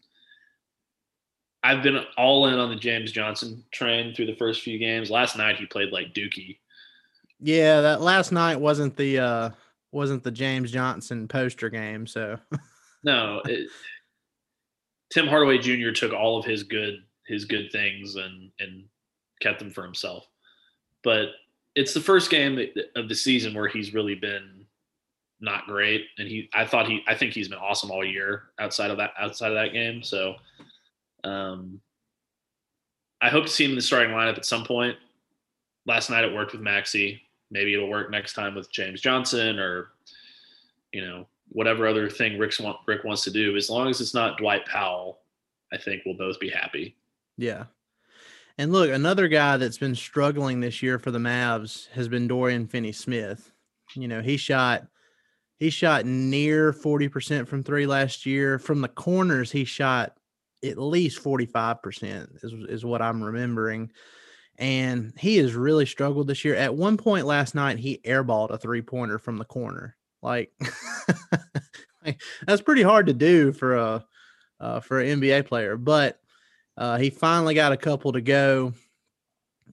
I've 1.63 1.84
been 1.84 2.00
all 2.18 2.48
in 2.48 2.60
on 2.60 2.70
the 2.70 2.75
James 2.75 3.12
Johnson 3.12 3.63
train 3.72 4.13
through 4.13 4.27
the 4.27 4.36
first 4.36 4.62
few 4.62 4.77
games. 4.77 5.10
Last 5.10 5.38
night 5.38 5.58
he 5.58 5.66
played 5.66 5.92
like 5.92 6.13
Dookie. 6.13 6.60
Yeah, 7.39 7.82
that 7.82 8.01
last 8.01 8.32
night 8.32 8.60
wasn't 8.60 8.96
the 8.96 9.20
uh 9.20 9.50
wasn't 9.92 10.24
the 10.24 10.32
James 10.32 10.72
Johnson 10.72 11.27
poster 11.27 11.70
game. 11.70 12.08
So 12.08 12.38
no, 13.04 13.42
it, 13.46 13.70
Tim 15.10 15.28
Hardaway 15.28 15.58
Jr. 15.58 15.92
took 15.92 16.14
all 16.14 16.38
of 16.38 16.46
his 16.46 16.64
good 16.64 17.04
his 17.26 17.46
good 17.46 17.72
things 17.72 18.16
and 18.16 18.52
and 18.60 18.84
kept 19.42 19.60
them 19.60 19.72
for 19.72 19.84
himself. 19.84 20.28
But 21.04 21.30
it's 21.76 21.94
the 21.94 22.02
first 22.02 22.30
game 22.30 22.60
of 22.96 23.08
the 23.08 23.16
season 23.16 23.54
where 23.54 23.68
he's 23.68 23.94
really 23.94 24.16
been 24.16 24.66
not 25.40 25.68
great, 25.68 26.06
and 26.18 26.28
he 26.28 26.50
I 26.54 26.66
thought 26.66 26.88
he 26.88 27.04
I 27.08 27.16
think 27.16 27.34
he's 27.34 27.48
been 27.48 27.60
awesome 27.60 27.92
all 27.92 28.04
year 28.04 28.44
outside 28.60 28.92
of 28.92 28.98
that 28.98 29.12
outside 29.20 29.50
of 29.52 29.56
that 29.56 29.74
game. 29.74 30.02
So, 30.02 30.36
um, 31.24 31.80
I 33.22 33.30
hope 33.30 33.46
to 33.46 33.52
see 33.52 33.64
him 33.66 33.72
in 33.72 33.76
the 33.76 33.82
starting 33.82 34.14
lineup 34.14 34.38
at 34.38 34.46
some 34.46 34.64
point. 34.64 34.98
Last 35.86 36.10
night 36.10 36.26
it 36.26 36.34
worked 36.34 36.52
with 36.52 36.62
Maxi. 36.62 37.22
Maybe 37.50 37.74
it'll 37.74 37.90
work 37.90 38.12
next 38.12 38.34
time 38.34 38.56
with 38.56 38.72
James 38.72 39.00
Johnson 39.00 39.60
or 39.60 39.90
you 40.92 41.06
know 41.06 41.28
whatever 41.50 41.88
other 41.88 42.10
thing 42.10 42.38
Rick's 42.38 42.60
want, 42.60 42.77
Rick 42.86 43.04
wants 43.04 43.24
to 43.24 43.32
do. 43.32 43.56
As 43.56 43.70
long 43.70 43.89
as 43.89 44.01
it's 44.01 44.13
not 44.13 44.38
Dwight 44.38 44.66
Powell, 44.66 45.20
I 45.72 45.77
think 45.77 46.04
we'll 46.06 46.18
both 46.18 46.39
be 46.39 46.50
happy. 46.50 46.96
Yeah. 47.38 47.66
And 48.58 48.72
look, 48.72 48.89
another 48.89 49.27
guy 49.27 49.58
that's 49.58 49.77
been 49.77 49.96
struggling 49.96 50.60
this 50.60 50.82
year 50.82 50.98
for 50.98 51.12
the 51.12 51.20
Mavs 51.20 51.89
has 51.89 52.08
been 52.08 52.27
Dorian 52.27 52.68
Finney 52.68 52.92
Smith. 52.92 53.51
You 53.96 54.08
know, 54.08 54.22
he 54.22 54.38
shot 54.38 54.88
he 55.60 55.70
shot 55.72 56.06
near 56.06 56.72
40% 56.72 57.48
from 57.48 57.63
three 57.63 57.88
last 57.88 58.25
year. 58.25 58.60
From 58.60 58.82
the 58.82 58.88
corners, 58.88 59.51
he 59.51 59.66
shot 59.66 60.16
at 60.63 60.77
least 60.77 61.24
45% 61.24 62.44
is, 62.44 62.54
is 62.70 62.86
what 62.86 63.01
I'm 63.01 63.24
remembering. 63.24 63.92
And 64.60 65.13
he 65.18 65.38
has 65.38 65.54
really 65.54 65.86
struggled 65.86 66.27
this 66.27 66.46
year. 66.46 66.56
At 66.56 66.75
one 66.75 66.98
point 66.98 67.25
last 67.25 67.56
night, 67.56 67.80
he 67.80 68.01
airballed 68.06 68.51
a 68.51 68.58
three 68.58 68.82
pointer 68.82 69.18
from 69.18 69.38
the 69.38 69.46
corner. 69.46 69.96
Like, 70.22 70.51
that's 72.46 72.62
pretty 72.62 72.84
hard 72.84 73.08
to 73.08 73.14
do 73.14 73.52
for 73.52 73.76
a 73.76 74.06
uh, 74.60 74.80
for 74.80 75.00
an 75.00 75.22
NBA 75.22 75.46
player. 75.46 75.78
But 75.78 76.20
uh, 76.78 76.98
he 76.98 77.10
finally 77.10 77.54
got 77.54 77.72
a 77.72 77.78
couple 77.78 78.14
to 78.14 78.22
go, 78.22 78.74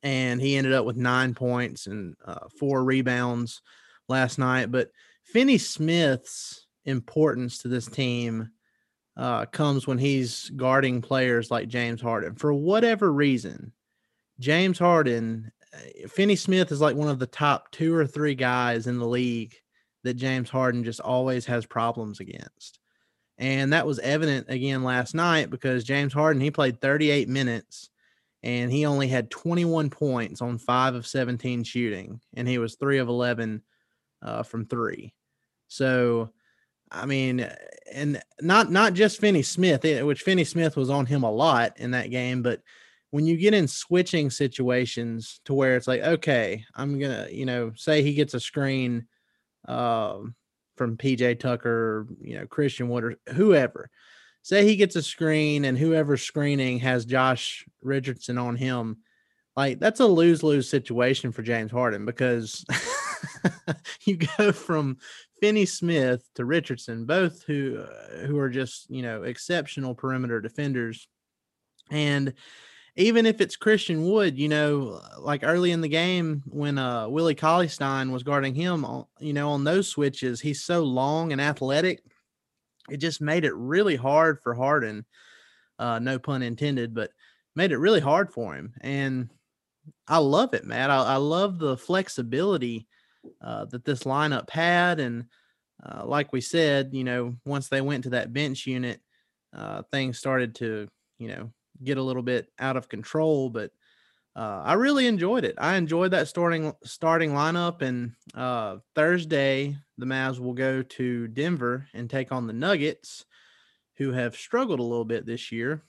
and 0.02 0.40
he 0.40 0.56
ended 0.56 0.72
up 0.72 0.84
with 0.84 0.96
nine 0.96 1.34
points 1.34 1.86
and 1.86 2.14
uh, 2.24 2.48
four 2.58 2.84
rebounds 2.84 3.62
last 4.08 4.38
night. 4.38 4.70
But 4.70 4.90
Finney 5.22 5.58
Smith's 5.58 6.66
importance 6.84 7.58
to 7.58 7.68
this 7.68 7.86
team 7.86 8.50
uh, 9.16 9.46
comes 9.46 9.86
when 9.86 9.98
he's 9.98 10.50
guarding 10.50 11.00
players 11.00 11.50
like 11.50 11.68
James 11.68 12.00
Harden. 12.00 12.34
For 12.34 12.52
whatever 12.52 13.12
reason, 13.12 13.72
James 14.40 14.78
Harden, 14.78 15.52
uh, 15.72 16.08
Finney 16.08 16.36
Smith 16.36 16.72
is 16.72 16.80
like 16.80 16.96
one 16.96 17.08
of 17.08 17.18
the 17.18 17.26
top 17.26 17.70
two 17.70 17.94
or 17.94 18.06
three 18.06 18.34
guys 18.34 18.86
in 18.86 18.98
the 18.98 19.06
league 19.06 19.54
that 20.04 20.14
James 20.14 20.48
Harden 20.48 20.84
just 20.84 21.00
always 21.00 21.44
has 21.46 21.66
problems 21.66 22.20
against. 22.20 22.78
And 23.36 23.72
that 23.72 23.86
was 23.86 23.98
evident 23.98 24.46
again 24.48 24.84
last 24.84 25.14
night 25.14 25.50
because 25.50 25.82
James 25.82 26.12
Harden, 26.12 26.40
he 26.40 26.50
played 26.50 26.80
38 26.80 27.28
minutes 27.28 27.90
and 28.44 28.70
he 28.70 28.86
only 28.86 29.08
had 29.08 29.30
21 29.30 29.90
points 29.90 30.42
on 30.42 30.58
five 30.58 30.94
of 30.94 31.06
17 31.06 31.64
shooting, 31.64 32.20
and 32.34 32.46
he 32.46 32.58
was 32.58 32.74
three 32.74 32.98
of 32.98 33.08
11 33.08 33.62
uh, 34.22 34.42
from 34.42 34.66
three. 34.66 35.14
So, 35.68 36.30
I 36.90 37.06
mean, 37.06 37.48
and 37.90 38.22
not 38.42 38.70
not 38.70 38.92
just 38.92 39.18
Finney 39.20 39.42
Smith, 39.42 39.82
eh, 39.86 40.02
which 40.02 40.20
Finney 40.20 40.44
Smith 40.44 40.76
was 40.76 40.90
on 40.90 41.06
him 41.06 41.22
a 41.22 41.30
lot 41.30 41.80
in 41.80 41.92
that 41.92 42.10
game, 42.10 42.42
but 42.42 42.60
when 43.10 43.24
you 43.24 43.38
get 43.38 43.54
in 43.54 43.66
switching 43.66 44.28
situations 44.28 45.40
to 45.46 45.54
where 45.54 45.76
it's 45.76 45.88
like, 45.88 46.02
okay, 46.02 46.64
I'm 46.74 46.98
gonna, 46.98 47.28
you 47.30 47.46
know, 47.46 47.72
say 47.76 48.02
he 48.02 48.12
gets 48.12 48.34
a 48.34 48.40
screen 48.40 49.06
um, 49.66 50.34
from 50.76 50.96
PJ 50.96 51.40
Tucker, 51.40 52.06
you 52.20 52.38
know, 52.38 52.46
Christian 52.46 52.88
Wood 52.88 53.04
or 53.04 53.16
whoever. 53.32 53.90
Say 54.42 54.64
he 54.64 54.76
gets 54.76 54.96
a 54.96 55.02
screen 55.02 55.64
and 55.64 55.78
whoever's 55.78 56.22
screening 56.22 56.78
has 56.80 57.06
Josh 57.06 57.64
Richardson 57.82 58.36
on 58.36 58.56
him. 58.56 58.98
Like 59.56 59.78
that's 59.78 60.00
a 60.00 60.06
lose 60.06 60.42
lose 60.42 60.68
situation 60.68 61.32
for 61.32 61.42
James 61.42 61.70
Harden 61.70 62.04
because 62.04 62.64
you 64.04 64.18
go 64.38 64.52
from 64.52 64.98
Finney 65.40 65.64
Smith 65.64 66.28
to 66.34 66.44
Richardson, 66.44 67.06
both 67.06 67.44
who 67.44 67.78
uh, 67.78 68.26
who 68.26 68.38
are 68.38 68.50
just 68.50 68.90
you 68.90 69.02
know 69.02 69.22
exceptional 69.22 69.94
perimeter 69.94 70.40
defenders, 70.40 71.06
and 71.90 72.34
even 72.96 73.26
if 73.26 73.40
it's 73.40 73.56
Christian 73.56 74.08
Wood, 74.08 74.38
you 74.38 74.48
know, 74.48 75.00
like 75.18 75.42
early 75.42 75.72
in 75.72 75.80
the 75.80 75.88
game 75.88 76.42
when 76.46 76.78
uh 76.78 77.08
Willie 77.08 77.34
Cauley 77.34 77.68
Stein 77.68 78.12
was 78.12 78.22
guarding 78.22 78.54
him, 78.54 78.86
you 79.18 79.32
know, 79.32 79.50
on 79.50 79.64
those 79.64 79.88
switches, 79.88 80.40
he's 80.40 80.64
so 80.64 80.82
long 80.82 81.32
and 81.32 81.40
athletic. 81.40 82.02
It 82.90 82.98
just 82.98 83.20
made 83.20 83.44
it 83.44 83.54
really 83.54 83.96
hard 83.96 84.40
for 84.42 84.54
Harden. 84.54 85.04
Uh, 85.78 85.98
no 85.98 86.18
pun 86.18 86.42
intended, 86.42 86.94
but 86.94 87.10
made 87.56 87.72
it 87.72 87.78
really 87.78 88.00
hard 88.00 88.32
for 88.32 88.54
him. 88.54 88.74
And 88.80 89.30
I 90.06 90.18
love 90.18 90.54
it, 90.54 90.64
man. 90.64 90.90
I, 90.90 91.14
I 91.14 91.16
love 91.16 91.58
the 91.58 91.76
flexibility 91.76 92.86
uh, 93.42 93.64
that 93.66 93.84
this 93.84 94.04
lineup 94.04 94.50
had. 94.50 95.00
And 95.00 95.24
uh, 95.84 96.04
like 96.04 96.32
we 96.32 96.40
said, 96.40 96.90
you 96.92 97.04
know, 97.04 97.34
once 97.44 97.68
they 97.68 97.80
went 97.80 98.04
to 98.04 98.10
that 98.10 98.32
bench 98.32 98.66
unit, 98.66 99.00
uh, 99.52 99.82
things 99.90 100.18
started 100.18 100.54
to, 100.56 100.88
you 101.18 101.28
know, 101.28 101.52
get 101.82 101.98
a 101.98 102.02
little 102.02 102.22
bit 102.22 102.50
out 102.58 102.76
of 102.76 102.88
control, 102.88 103.50
but 103.50 103.72
uh, 104.36 104.62
I 104.64 104.72
really 104.74 105.06
enjoyed 105.06 105.44
it. 105.44 105.54
I 105.58 105.76
enjoyed 105.76 106.10
that 106.10 106.28
starting 106.28 106.72
starting 106.82 107.32
lineup. 107.32 107.82
And 107.82 108.14
uh, 108.34 108.78
Thursday, 108.94 109.76
the 109.96 110.06
Mavs 110.06 110.40
will 110.40 110.54
go 110.54 110.82
to 110.82 111.28
Denver 111.28 111.86
and 111.94 112.10
take 112.10 112.32
on 112.32 112.46
the 112.46 112.52
Nuggets, 112.52 113.24
who 113.96 114.12
have 114.12 114.34
struggled 114.34 114.80
a 114.80 114.84
little 114.84 115.04
bit 115.04 115.24
this 115.24 115.52
year. 115.52 115.82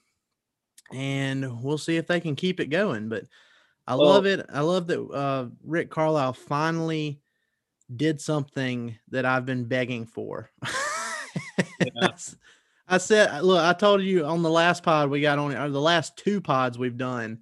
And 0.94 1.63
we'll 1.63 1.80
see 1.80 1.98
if 1.98 2.06
they 2.06 2.20
can 2.20 2.36
keep 2.36 2.60
it 2.60 2.68
going. 2.68 3.10
But 3.10 3.24
I 3.88 3.96
well, 3.96 4.10
love 4.10 4.27
it. 4.27 4.46
I 4.54 4.62
love 4.62 4.88
that 4.88 5.01
uh, 5.01 5.48
Rick 5.63 5.89
Carlisle 5.89 6.34
finally 6.34 7.20
did 7.96 8.22
something 8.22 8.98
that 9.10 9.25
I've 9.25 9.46
been 9.46 9.65
begging 9.65 10.06
for. 10.06 10.51
Yeah. 11.80 12.10
I 12.88 12.98
said, 13.00 13.44
look, 13.44 13.63
I 13.63 13.74
told 13.74 14.04
you 14.04 14.25
on 14.25 14.44
the 14.44 14.50
last 14.50 14.84
pod 14.84 15.10
we 15.10 15.22
got 15.22 15.39
on, 15.39 15.56
or 15.56 15.70
the 15.70 15.82
last 15.82 16.18
two 16.18 16.39
pods 16.39 16.77
we've 16.77 16.98
done, 16.98 17.39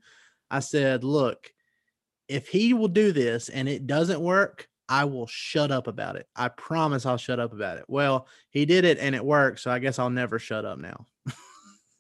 I 0.49 0.59
said, 0.59 1.03
look, 1.03 1.51
if 2.27 2.47
he 2.47 2.73
will 2.73 2.87
do 2.87 3.11
this 3.11 3.49
and 3.49 3.67
it 3.67 3.85
doesn't 3.85 4.21
work, 4.21 4.69
I 4.87 5.05
will 5.05 5.27
shut 5.27 5.71
up 5.71 5.87
about 5.87 6.15
it. 6.15 6.27
I 6.35 6.49
promise 6.49 7.05
I'll 7.05 7.17
shut 7.17 7.39
up 7.39 7.53
about 7.53 7.77
it. 7.77 7.85
Well, 7.87 8.27
he 8.51 8.65
did 8.65 8.85
it 8.85 8.99
and 8.99 9.15
it 9.15 9.25
worked. 9.25 9.59
So 9.59 9.71
I 9.71 9.79
guess 9.79 9.99
I'll 9.99 10.09
never 10.09 10.39
shut 10.39 10.65
up 10.65 10.77
now. 10.77 11.07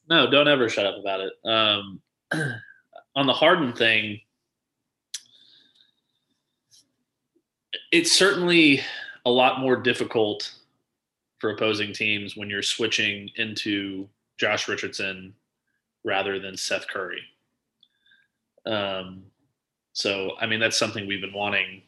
no, 0.09 0.29
don't 0.29 0.47
ever 0.47 0.69
shut 0.69 0.85
up 0.85 0.97
about 0.99 1.21
it. 1.21 1.33
Um, 1.43 2.01
on 3.15 3.27
the 3.27 3.33
Harden 3.33 3.73
thing, 3.73 4.21
it's 7.91 8.11
certainly 8.11 8.81
a 9.25 9.29
lot 9.29 9.59
more 9.59 9.75
difficult 9.75 10.53
for 11.43 11.49
opposing 11.49 11.91
teams 11.91 12.37
when 12.37 12.49
you're 12.49 12.63
switching 12.63 13.29
into 13.35 14.07
Josh 14.37 14.69
Richardson 14.69 15.33
rather 16.05 16.39
than 16.39 16.55
Seth 16.55 16.87
Curry. 16.87 17.21
Um, 18.65 19.23
so, 19.91 20.37
I 20.39 20.45
mean, 20.45 20.61
that's 20.61 20.79
something 20.79 21.05
we've 21.05 21.19
been 21.19 21.33
wanting 21.33 21.81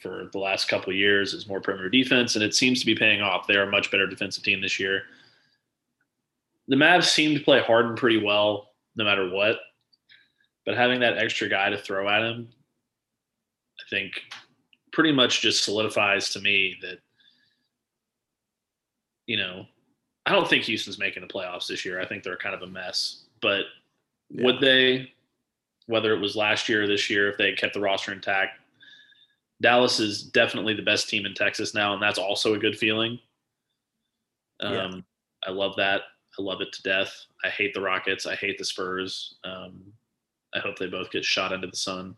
for 0.00 0.30
the 0.32 0.38
last 0.38 0.66
couple 0.66 0.94
years 0.94 1.34
is 1.34 1.46
more 1.46 1.60
perimeter 1.60 1.90
defense, 1.90 2.36
and 2.36 2.42
it 2.42 2.54
seems 2.54 2.80
to 2.80 2.86
be 2.86 2.94
paying 2.94 3.20
off. 3.20 3.46
They 3.46 3.56
are 3.56 3.64
a 3.64 3.70
much 3.70 3.90
better 3.90 4.06
defensive 4.06 4.44
team 4.44 4.62
this 4.62 4.80
year. 4.80 5.02
The 6.68 6.76
Mavs 6.76 7.04
seem 7.04 7.36
to 7.36 7.44
play 7.44 7.60
Harden 7.60 7.94
pretty 7.96 8.16
well, 8.16 8.70
no 8.96 9.04
matter 9.04 9.28
what. 9.28 9.58
But 10.64 10.78
having 10.78 11.00
that 11.00 11.18
extra 11.18 11.50
guy 11.50 11.68
to 11.68 11.76
throw 11.76 12.08
at 12.08 12.22
him, 12.22 12.48
I 13.78 13.82
think, 13.90 14.22
pretty 14.90 15.12
much 15.12 15.42
just 15.42 15.64
solidifies 15.64 16.30
to 16.30 16.40
me 16.40 16.76
that 16.80 17.00
you 19.32 19.38
know, 19.38 19.64
I 20.26 20.32
don't 20.32 20.46
think 20.46 20.64
Houston's 20.64 20.98
making 20.98 21.22
the 21.22 21.26
playoffs 21.26 21.66
this 21.66 21.86
year. 21.86 21.98
I 21.98 22.06
think 22.06 22.22
they're 22.22 22.36
kind 22.36 22.54
of 22.54 22.60
a 22.60 22.66
mess. 22.66 23.22
But 23.40 23.64
yeah. 24.28 24.44
would 24.44 24.60
they, 24.60 25.10
whether 25.86 26.12
it 26.12 26.20
was 26.20 26.36
last 26.36 26.68
year 26.68 26.82
or 26.82 26.86
this 26.86 27.08
year, 27.08 27.30
if 27.30 27.38
they 27.38 27.52
kept 27.52 27.72
the 27.72 27.80
roster 27.80 28.12
intact? 28.12 28.60
Dallas 29.62 29.98
is 30.00 30.22
definitely 30.22 30.74
the 30.74 30.82
best 30.82 31.08
team 31.08 31.24
in 31.24 31.32
Texas 31.32 31.72
now, 31.72 31.94
and 31.94 32.02
that's 32.02 32.18
also 32.18 32.52
a 32.52 32.58
good 32.58 32.76
feeling. 32.76 33.18
Um, 34.60 34.74
yeah. 34.74 34.90
I 35.46 35.50
love 35.50 35.76
that. 35.76 36.02
I 36.38 36.42
love 36.42 36.60
it 36.60 36.74
to 36.74 36.82
death. 36.82 37.24
I 37.42 37.48
hate 37.48 37.72
the 37.72 37.80
Rockets. 37.80 38.26
I 38.26 38.34
hate 38.34 38.58
the 38.58 38.66
Spurs. 38.66 39.36
Um, 39.44 39.80
I 40.54 40.58
hope 40.58 40.78
they 40.78 40.88
both 40.88 41.10
get 41.10 41.24
shot 41.24 41.52
into 41.52 41.68
the 41.68 41.76
sun. 41.76 42.16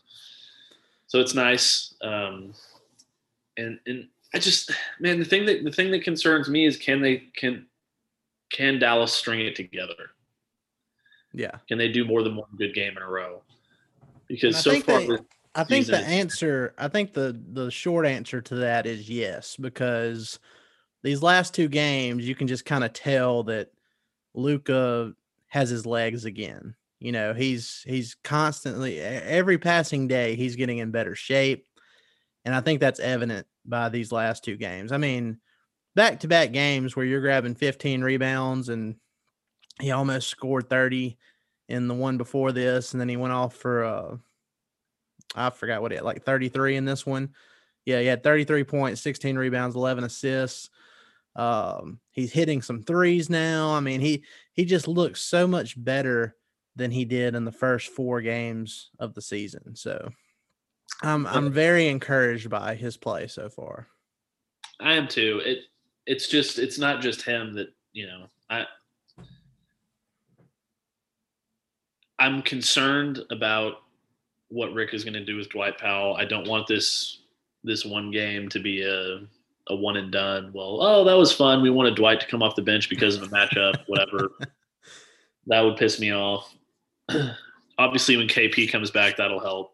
So 1.06 1.20
it's 1.20 1.34
nice. 1.34 1.94
Um, 2.02 2.54
and 3.56 3.78
and 3.86 4.08
I 4.34 4.38
just 4.38 4.72
man, 4.98 5.20
the 5.20 5.24
thing 5.24 5.46
that 5.46 5.62
the 5.64 5.70
thing 5.70 5.92
that 5.92 6.02
concerns 6.02 6.48
me 6.48 6.66
is 6.66 6.76
can 6.76 7.00
they 7.00 7.28
can 7.36 7.66
can 8.52 8.78
Dallas 8.80 9.12
string 9.12 9.40
it 9.40 9.54
together? 9.54 10.10
Yeah. 11.32 11.58
Can 11.68 11.78
they 11.78 11.88
do 11.88 12.04
more 12.04 12.22
than 12.22 12.36
one 12.36 12.48
good 12.56 12.74
game 12.74 12.96
in 12.96 13.02
a 13.02 13.08
row? 13.08 13.42
Because 14.28 14.58
so 14.58 14.80
far 14.80 15.00
they, 15.00 15.18
I 15.54 15.64
think 15.64 15.86
the 15.86 15.98
answer 15.98 16.74
I 16.76 16.88
think 16.88 17.12
the 17.12 17.40
the 17.52 17.70
short 17.70 18.06
answer 18.06 18.40
to 18.40 18.56
that 18.56 18.86
is 18.86 19.08
yes 19.08 19.56
because 19.56 20.40
these 21.04 21.22
last 21.22 21.54
two 21.54 21.68
games 21.68 22.26
you 22.26 22.34
can 22.34 22.48
just 22.48 22.64
kind 22.64 22.82
of 22.82 22.92
tell 22.92 23.44
that 23.44 23.70
Luka 24.34 25.12
has 25.46 25.70
his 25.70 25.86
legs 25.86 26.24
again. 26.24 26.74
You 26.98 27.12
know, 27.12 27.34
he's 27.34 27.84
he's 27.86 28.16
constantly 28.24 28.98
every 28.98 29.58
passing 29.58 30.08
day 30.08 30.34
he's 30.34 30.56
getting 30.56 30.78
in 30.78 30.90
better 30.90 31.14
shape. 31.14 31.66
And 32.44 32.54
I 32.54 32.60
think 32.60 32.80
that's 32.80 33.00
evident 33.00 33.46
by 33.64 33.88
these 33.88 34.12
last 34.12 34.44
two 34.44 34.56
games. 34.56 34.92
I 34.92 34.98
mean, 34.98 35.38
back 35.94 36.20
to 36.20 36.28
back 36.28 36.52
games 36.52 36.94
where 36.94 37.06
you're 37.06 37.20
grabbing 37.20 37.54
15 37.54 38.02
rebounds 38.02 38.68
and 38.68 38.96
he 39.80 39.90
almost 39.90 40.28
scored 40.28 40.68
30 40.68 41.16
in 41.68 41.88
the 41.88 41.94
one 41.94 42.18
before 42.18 42.52
this, 42.52 42.92
and 42.92 43.00
then 43.00 43.08
he 43.08 43.16
went 43.16 43.32
off 43.32 43.54
for 43.54 43.84
uh 43.84 44.16
I 45.34 45.50
forgot 45.50 45.82
what 45.82 45.92
it 45.92 46.04
like 46.04 46.24
33 46.24 46.76
in 46.76 46.84
this 46.84 47.04
one. 47.04 47.34
Yeah, 47.84 48.00
he 48.00 48.06
had 48.06 48.22
33 48.22 48.64
points, 48.64 49.00
16 49.00 49.36
rebounds, 49.36 49.76
11 49.76 50.04
assists. 50.04 50.70
Um, 51.36 51.98
he's 52.12 52.32
hitting 52.32 52.62
some 52.62 52.82
threes 52.82 53.28
now. 53.28 53.74
I 53.74 53.80
mean, 53.80 54.00
he 54.00 54.24
he 54.52 54.64
just 54.64 54.86
looks 54.86 55.20
so 55.20 55.46
much 55.46 55.82
better 55.82 56.36
than 56.76 56.90
he 56.90 57.04
did 57.04 57.34
in 57.34 57.44
the 57.44 57.52
first 57.52 57.88
four 57.88 58.20
games 58.20 58.90
of 58.98 59.14
the 59.14 59.22
season. 59.22 59.74
So 59.74 60.10
I'm 61.04 61.26
I'm 61.26 61.52
very 61.52 61.88
encouraged 61.88 62.48
by 62.48 62.74
his 62.74 62.96
play 62.96 63.26
so 63.26 63.48
far. 63.48 63.88
I 64.80 64.94
am 64.94 65.06
too. 65.06 65.40
It 65.44 65.58
it's 66.06 66.28
just 66.28 66.58
it's 66.58 66.78
not 66.78 67.00
just 67.00 67.22
him 67.22 67.54
that 67.54 67.68
you 67.92 68.06
know 68.06 68.26
I 68.50 68.66
I'm 72.18 72.42
concerned 72.42 73.20
about 73.30 73.82
what 74.48 74.72
Rick 74.72 74.94
is 74.94 75.04
going 75.04 75.14
to 75.14 75.24
do 75.24 75.36
with 75.36 75.50
Dwight 75.50 75.78
Powell. 75.78 76.16
I 76.16 76.24
don't 76.24 76.48
want 76.48 76.66
this 76.66 77.22
this 77.64 77.84
one 77.84 78.10
game 78.10 78.48
to 78.50 78.58
be 78.58 78.82
a 78.82 79.26
a 79.68 79.76
one 79.76 79.96
and 79.96 80.12
done. 80.12 80.50
Well, 80.52 80.78
oh, 80.82 81.04
that 81.04 81.14
was 81.14 81.32
fun. 81.32 81.62
We 81.62 81.70
wanted 81.70 81.96
Dwight 81.96 82.20
to 82.20 82.26
come 82.26 82.42
off 82.42 82.54
the 82.54 82.62
bench 82.62 82.88
because 82.90 83.16
of 83.16 83.22
a 83.22 83.26
matchup, 83.26 83.74
whatever. 83.86 84.30
that 85.46 85.60
would 85.60 85.76
piss 85.76 85.98
me 85.98 86.12
off. 86.12 86.54
Obviously, 87.78 88.16
when 88.16 88.28
KP 88.28 88.70
comes 88.70 88.90
back, 88.90 89.16
that'll 89.16 89.40
help. 89.40 89.73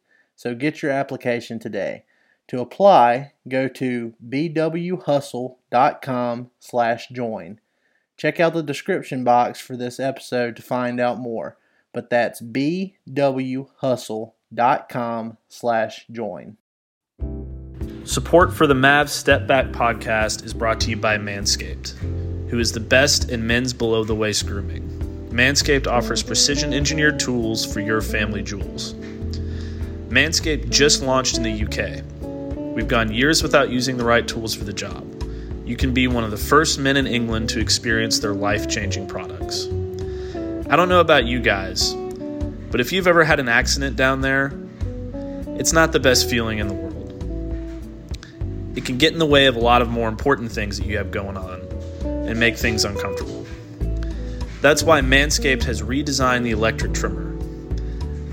so 0.41 0.55
get 0.55 0.81
your 0.81 0.91
application 0.91 1.59
today. 1.59 2.03
To 2.47 2.61
apply, 2.61 3.33
go 3.47 3.67
to 3.67 4.15
bwhustle.com 4.27 5.59
slash 6.59 7.09
join. 7.09 7.59
Check 8.17 8.39
out 8.39 8.55
the 8.55 8.63
description 8.63 9.23
box 9.23 9.59
for 9.59 9.77
this 9.77 9.99
episode 9.99 10.55
to 10.55 10.63
find 10.63 10.99
out 10.99 11.19
more, 11.19 11.59
but 11.93 12.09
that's 12.09 12.41
bwhustle.com 12.41 12.97
slash 15.47 16.07
join. 16.11 16.57
Support 18.03 18.51
for 18.51 18.65
the 18.65 18.73
Mavs 18.73 19.09
Step 19.09 19.45
Back 19.45 19.67
podcast 19.67 20.43
is 20.43 20.55
brought 20.55 20.79
to 20.81 20.89
you 20.89 20.97
by 20.97 21.19
Manscaped, 21.19 21.91
who 22.49 22.57
is 22.57 22.71
the 22.71 22.79
best 22.79 23.29
in 23.29 23.45
men's 23.45 23.73
below 23.73 24.03
the 24.03 24.15
waist 24.15 24.47
grooming. 24.47 24.89
Manscaped 25.29 25.85
offers 25.85 26.23
precision 26.23 26.73
engineered 26.73 27.19
tools 27.19 27.63
for 27.63 27.79
your 27.79 28.01
family 28.01 28.41
jewels. 28.41 28.95
Manscaped 30.11 30.69
just 30.69 31.01
launched 31.01 31.37
in 31.37 31.43
the 31.43 31.63
UK. 31.63 32.03
We've 32.75 32.87
gone 32.87 33.13
years 33.13 33.41
without 33.41 33.69
using 33.69 33.95
the 33.95 34.03
right 34.03 34.27
tools 34.27 34.53
for 34.53 34.65
the 34.65 34.73
job. 34.73 35.07
You 35.65 35.77
can 35.77 35.93
be 35.93 36.09
one 36.09 36.25
of 36.25 36.31
the 36.31 36.37
first 36.37 36.77
men 36.77 36.97
in 36.97 37.07
England 37.07 37.47
to 37.51 37.61
experience 37.61 38.19
their 38.19 38.33
life 38.33 38.67
changing 38.67 39.07
products. 39.07 39.67
I 40.69 40.75
don't 40.75 40.89
know 40.89 40.99
about 40.99 41.23
you 41.23 41.39
guys, 41.39 41.93
but 42.71 42.81
if 42.81 42.91
you've 42.91 43.07
ever 43.07 43.23
had 43.23 43.39
an 43.39 43.47
accident 43.47 43.95
down 43.95 44.19
there, 44.19 44.51
it's 45.57 45.71
not 45.71 45.93
the 45.93 45.99
best 46.01 46.29
feeling 46.29 46.59
in 46.59 46.67
the 46.67 46.73
world. 46.73 46.97
It 48.75 48.83
can 48.83 48.97
get 48.97 49.13
in 49.13 49.19
the 49.19 49.25
way 49.25 49.45
of 49.45 49.55
a 49.55 49.61
lot 49.61 49.81
of 49.81 49.89
more 49.89 50.09
important 50.09 50.51
things 50.51 50.77
that 50.77 50.87
you 50.87 50.97
have 50.97 51.11
going 51.11 51.37
on 51.37 51.61
and 52.03 52.37
make 52.37 52.57
things 52.57 52.83
uncomfortable. 52.83 53.45
That's 54.59 54.83
why 54.83 54.99
Manscaped 54.99 55.63
has 55.63 55.81
redesigned 55.81 56.43
the 56.43 56.51
electric 56.51 56.93
trimmer 56.93 57.30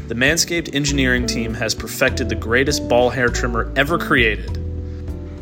the 0.08 0.14
Manscaped 0.14 0.74
engineering 0.74 1.26
team 1.26 1.52
has 1.52 1.74
perfected 1.74 2.30
the 2.30 2.34
greatest 2.34 2.88
ball 2.88 3.10
hair 3.10 3.28
trimmer 3.28 3.70
ever 3.76 3.98
created 3.98 4.56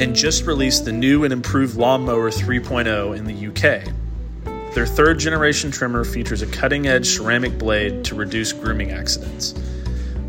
and 0.00 0.12
just 0.12 0.44
released 0.44 0.84
the 0.84 0.90
new 0.90 1.22
and 1.22 1.32
improved 1.32 1.76
Lawnmower 1.76 2.32
3.0 2.32 3.16
in 3.16 3.24
the 3.24 3.46
UK. 3.46 4.74
Their 4.74 4.84
third 4.84 5.20
generation 5.20 5.70
trimmer 5.70 6.02
features 6.02 6.42
a 6.42 6.48
cutting 6.48 6.88
edge 6.88 7.06
ceramic 7.06 7.56
blade 7.58 8.04
to 8.06 8.16
reduce 8.16 8.52
grooming 8.52 8.90
accidents. 8.90 9.54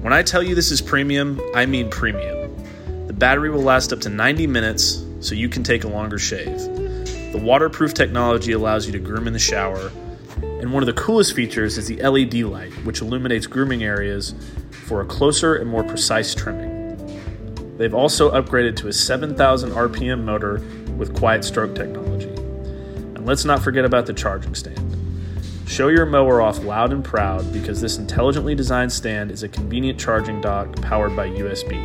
When 0.02 0.13
I 0.13 0.21
tell 0.21 0.43
you 0.43 0.54
this 0.54 0.69
is 0.69 0.84
premium, 0.84 1.41
I 1.56 1.65
mean 1.65 1.89
premium. 1.89 2.56
The 3.08 3.13
battery 3.13 3.50
will 3.50 3.63
last 3.63 3.91
up 3.91 4.02
to 4.02 4.10
90 4.10 4.45
minutes, 4.45 5.04
so 5.19 5.34
you 5.34 5.50
can 5.50 5.63
take 5.63 5.84
a 5.84 5.88
longer 5.88 6.19
shave. 6.19 6.60
The 7.32 7.41
waterproof 7.43 7.95
technology 7.95 8.52
allows 8.52 8.86
you 8.86 8.91
to 8.91 9.00
groom 9.00 9.26
in 9.26 9.34
the 9.34 9.39
shower 9.39 9.91
and 10.59 10.73
one 10.73 10.81
of 10.81 10.87
the 10.87 10.93
coolest 10.93 11.35
features 11.35 11.77
is 11.77 11.87
the 11.87 12.01
LED 12.01 12.33
light, 12.35 12.73
which 12.83 13.01
illuminates 13.01 13.45
grooming 13.45 13.83
areas 13.83 14.33
for 14.71 15.01
a 15.01 15.05
closer 15.05 15.55
and 15.55 15.69
more 15.69 15.83
precise 15.83 16.33
trimming. 16.33 16.87
They've 17.77 17.93
also 17.93 18.31
upgraded 18.31 18.75
to 18.77 18.87
a 18.87 18.93
7,000 18.93 19.69
RPM 19.69 20.23
motor 20.23 20.63
with 20.97 21.15
quiet 21.15 21.43
stroke 21.43 21.75
technology. 21.75 22.29
And 22.29 23.23
let's 23.27 23.45
not 23.45 23.61
forget 23.61 23.85
about 23.85 24.07
the 24.07 24.13
charging 24.13 24.55
stand. 24.55 24.95
Show 25.67 25.89
your 25.89 26.07
mower 26.07 26.41
off 26.41 26.63
loud 26.63 26.91
and 26.91 27.05
proud 27.05 27.53
because 27.53 27.79
this 27.79 27.99
intelligently 27.99 28.55
designed 28.55 28.91
stand 28.91 29.29
is 29.29 29.43
a 29.43 29.49
convenient 29.49 29.99
charging 29.99 30.41
dock 30.41 30.81
powered 30.81 31.15
by 31.15 31.27
USB. 31.29 31.77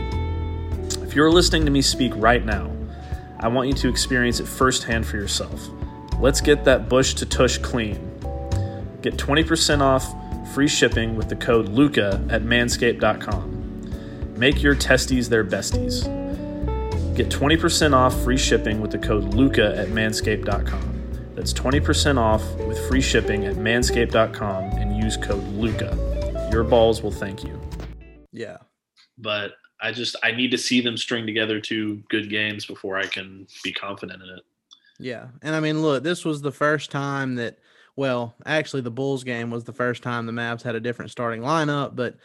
If 1.03 1.15
you're 1.15 1.31
listening 1.31 1.67
to 1.67 1.71
me 1.71 1.83
speak 1.83 2.13
right 2.17 2.43
now, 2.43 2.75
I 3.39 3.49
want 3.49 3.69
you 3.69 3.75
to 3.75 3.89
experience 3.89 4.41
it 4.41 4.49
firsthand 4.49 5.05
for 5.05 5.17
yourself. 5.17 5.69
Let's 6.21 6.41
get 6.41 6.65
that 6.65 6.89
bush 6.89 7.13
to 7.15 7.27
tush 7.27 7.59
clean 7.59 8.12
Get 9.03 9.17
20% 9.17 9.81
off 9.81 10.15
free 10.55 10.69
shipping 10.69 11.17
with 11.17 11.29
the 11.29 11.35
code 11.35 11.71
LUCA 11.71 12.33
at 12.33 12.43
manscaped.com. 12.43 14.37
Make 14.37 14.63
your 14.63 14.77
testes 14.77 15.29
their 15.29 15.45
besties. 15.45 16.05
Get 17.17 17.29
20% 17.29 17.95
off 17.95 18.23
free 18.23 18.39
shipping 18.39 18.81
with 18.81 18.93
the 18.93 18.99
code 18.99 19.35
LUCA 19.35 19.77
at 19.77 19.89
manscaped.com. 19.89 21.33
That's 21.35 21.53
20% 21.53 22.17
off 22.17 22.45
with 22.69 22.79
free 22.89 23.01
shipping 23.01 23.45
at 23.47 23.57
manscaped.com 23.57 24.65
and 24.65 25.03
use 25.03 25.17
code 25.17 25.43
LUCA. 25.55 26.53
Your 26.53 26.63
balls 26.63 27.03
will 27.03 27.11
thank 27.11 27.43
you. 27.43 27.61
Yeah. 28.31 28.59
But 29.19 29.55
I 29.81 29.91
just 29.91 30.15
I 30.23 30.31
need 30.31 30.53
to 30.53 30.59
see 30.59 30.81
them 30.81 30.97
string 30.97 31.27
together 31.27 31.59
two 31.61 32.05
good 32.09 32.31
games 32.31 32.67
before 32.67 32.99
I 32.99 33.07
can 33.07 33.49
be 33.65 33.73
confident 33.73 34.23
in 34.23 34.29
it. 34.29 34.45
Yeah. 35.01 35.27
And 35.43 35.57
I 35.57 35.61
mean, 35.61 35.83
look, 35.83 36.05
this 36.05 36.25
was 36.25 36.41
the 36.41 36.53
first 36.53 36.93
time 36.93 37.35
that– 37.35 37.59
well, 37.97 38.35
actually, 38.47 38.83
the 38.83 38.91
Bulls 38.91 39.25
game 39.25 39.51
was 39.51 39.65
the 39.65 39.73
first 39.73 40.03
time 40.03 40.27
the 40.27 40.33
Mavs 40.33 40.63
had 40.63 40.75
a 40.75 40.81
different 40.81 41.11
starting 41.11 41.43
lineup, 41.43 41.95
but 41.95 42.17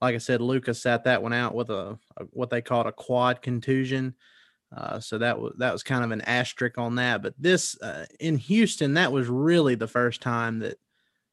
like 0.00 0.14
I 0.14 0.18
said, 0.18 0.40
Lucas 0.40 0.80
sat 0.80 1.04
that 1.04 1.22
one 1.22 1.32
out 1.32 1.54
with 1.54 1.70
a, 1.70 1.98
a 2.16 2.24
what 2.30 2.50
they 2.50 2.60
called 2.62 2.86
a 2.86 2.92
quad 2.92 3.42
contusion. 3.42 4.14
Uh, 4.76 5.00
so 5.00 5.18
that 5.18 5.40
was 5.40 5.54
that 5.58 5.72
was 5.72 5.82
kind 5.82 6.04
of 6.04 6.10
an 6.10 6.20
asterisk 6.22 6.78
on 6.78 6.96
that. 6.96 7.22
But 7.22 7.34
this 7.38 7.80
uh, 7.80 8.06
in 8.20 8.36
Houston, 8.36 8.94
that 8.94 9.12
was 9.12 9.28
really 9.28 9.74
the 9.74 9.86
first 9.88 10.20
time 10.20 10.58
that 10.60 10.78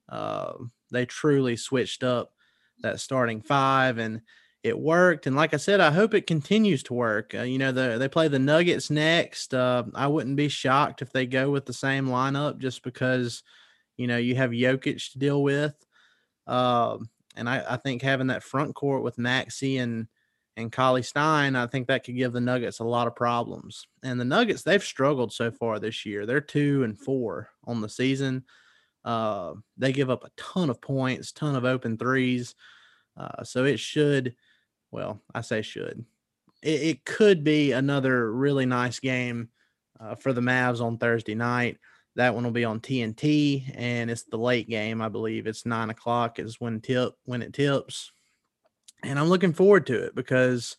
uh, 0.09 0.53
they 0.91 1.05
truly 1.05 1.55
switched 1.55 2.03
up 2.03 2.33
that 2.81 2.99
starting 2.99 3.41
five, 3.41 3.97
and 3.97 4.21
it 4.63 4.77
worked. 4.79 5.27
And 5.27 5.35
like 5.35 5.53
I 5.53 5.57
said, 5.57 5.81
I 5.81 5.91
hope 5.91 6.13
it 6.13 6.27
continues 6.27 6.83
to 6.83 6.93
work. 6.93 7.35
Uh, 7.35 7.41
you 7.41 7.57
know, 7.57 7.71
the, 7.71 7.97
they 7.97 8.07
play 8.07 8.27
the 8.27 8.39
Nuggets 8.39 8.89
next. 8.89 9.53
Uh, 9.53 9.83
I 9.93 10.07
wouldn't 10.07 10.37
be 10.37 10.47
shocked 10.47 11.01
if 11.01 11.11
they 11.11 11.25
go 11.25 11.49
with 11.49 11.65
the 11.65 11.73
same 11.73 12.07
lineup, 12.07 12.59
just 12.59 12.83
because 12.83 13.43
you 13.97 14.07
know, 14.07 14.17
you 14.17 14.35
have 14.35 14.51
Jokic 14.51 15.11
to 15.11 15.19
deal 15.19 15.43
with. 15.43 15.75
Um, 16.47 17.09
and 17.35 17.49
I, 17.49 17.63
I, 17.69 17.77
think 17.77 18.01
having 18.01 18.27
that 18.27 18.43
front 18.43 18.75
court 18.75 19.01
with 19.01 19.15
Maxi 19.15 19.81
and 19.81 20.07
and 20.55 20.71
Cauley 20.71 21.01
Stein, 21.01 21.55
I 21.55 21.67
think 21.67 21.87
that 21.87 22.03
could 22.03 22.15
give 22.15 22.31
the 22.31 22.41
Nuggets 22.41 22.79
a 22.79 22.83
lot 22.83 23.07
of 23.07 23.15
problems. 23.15 23.87
And 24.03 24.19
the 24.19 24.25
Nuggets, 24.25 24.61
they've 24.61 24.83
struggled 24.83 25.33
so 25.33 25.49
far 25.49 25.79
this 25.79 26.05
year. 26.05 26.25
They're 26.25 26.41
two 26.41 26.83
and 26.83 26.99
four 26.99 27.49
on 27.63 27.81
the 27.81 27.89
season. 27.89 28.43
Uh, 29.03 29.53
they 29.77 29.91
give 29.91 30.09
up 30.11 30.23
a 30.23 30.31
ton 30.37 30.69
of 30.69 30.79
points, 30.79 31.31
ton 31.31 31.55
of 31.55 31.65
open 31.65 31.97
threes. 31.97 32.53
Uh, 33.17 33.43
so 33.43 33.65
it 33.65 33.79
should, 33.79 34.35
well, 34.91 35.21
I 35.33 35.41
say 35.41 35.63
should. 35.63 36.05
It, 36.61 36.81
it 36.81 37.05
could 37.05 37.43
be 37.43 37.71
another 37.71 38.31
really 38.31 38.67
nice 38.67 38.99
game 38.99 39.49
uh, 39.99 40.15
for 40.15 40.33
the 40.33 40.41
Mavs 40.41 40.81
on 40.81 40.97
Thursday 40.97 41.35
night. 41.35 41.77
That 42.15 42.35
one 42.35 42.43
will 42.43 42.51
be 42.51 42.65
on 42.65 42.79
TNT, 42.79 43.73
and 43.75 44.11
it's 44.11 44.23
the 44.23 44.37
late 44.37 44.69
game, 44.69 45.01
I 45.01 45.09
believe. 45.09 45.47
It's 45.47 45.65
nine 45.65 45.89
o'clock 45.89 46.37
is 46.37 46.61
when 46.61 46.79
tip 46.79 47.13
when 47.25 47.41
it 47.41 47.53
tips, 47.53 48.11
and 49.03 49.17
I'm 49.17 49.29
looking 49.29 49.53
forward 49.53 49.87
to 49.87 50.03
it 50.03 50.15
because 50.15 50.77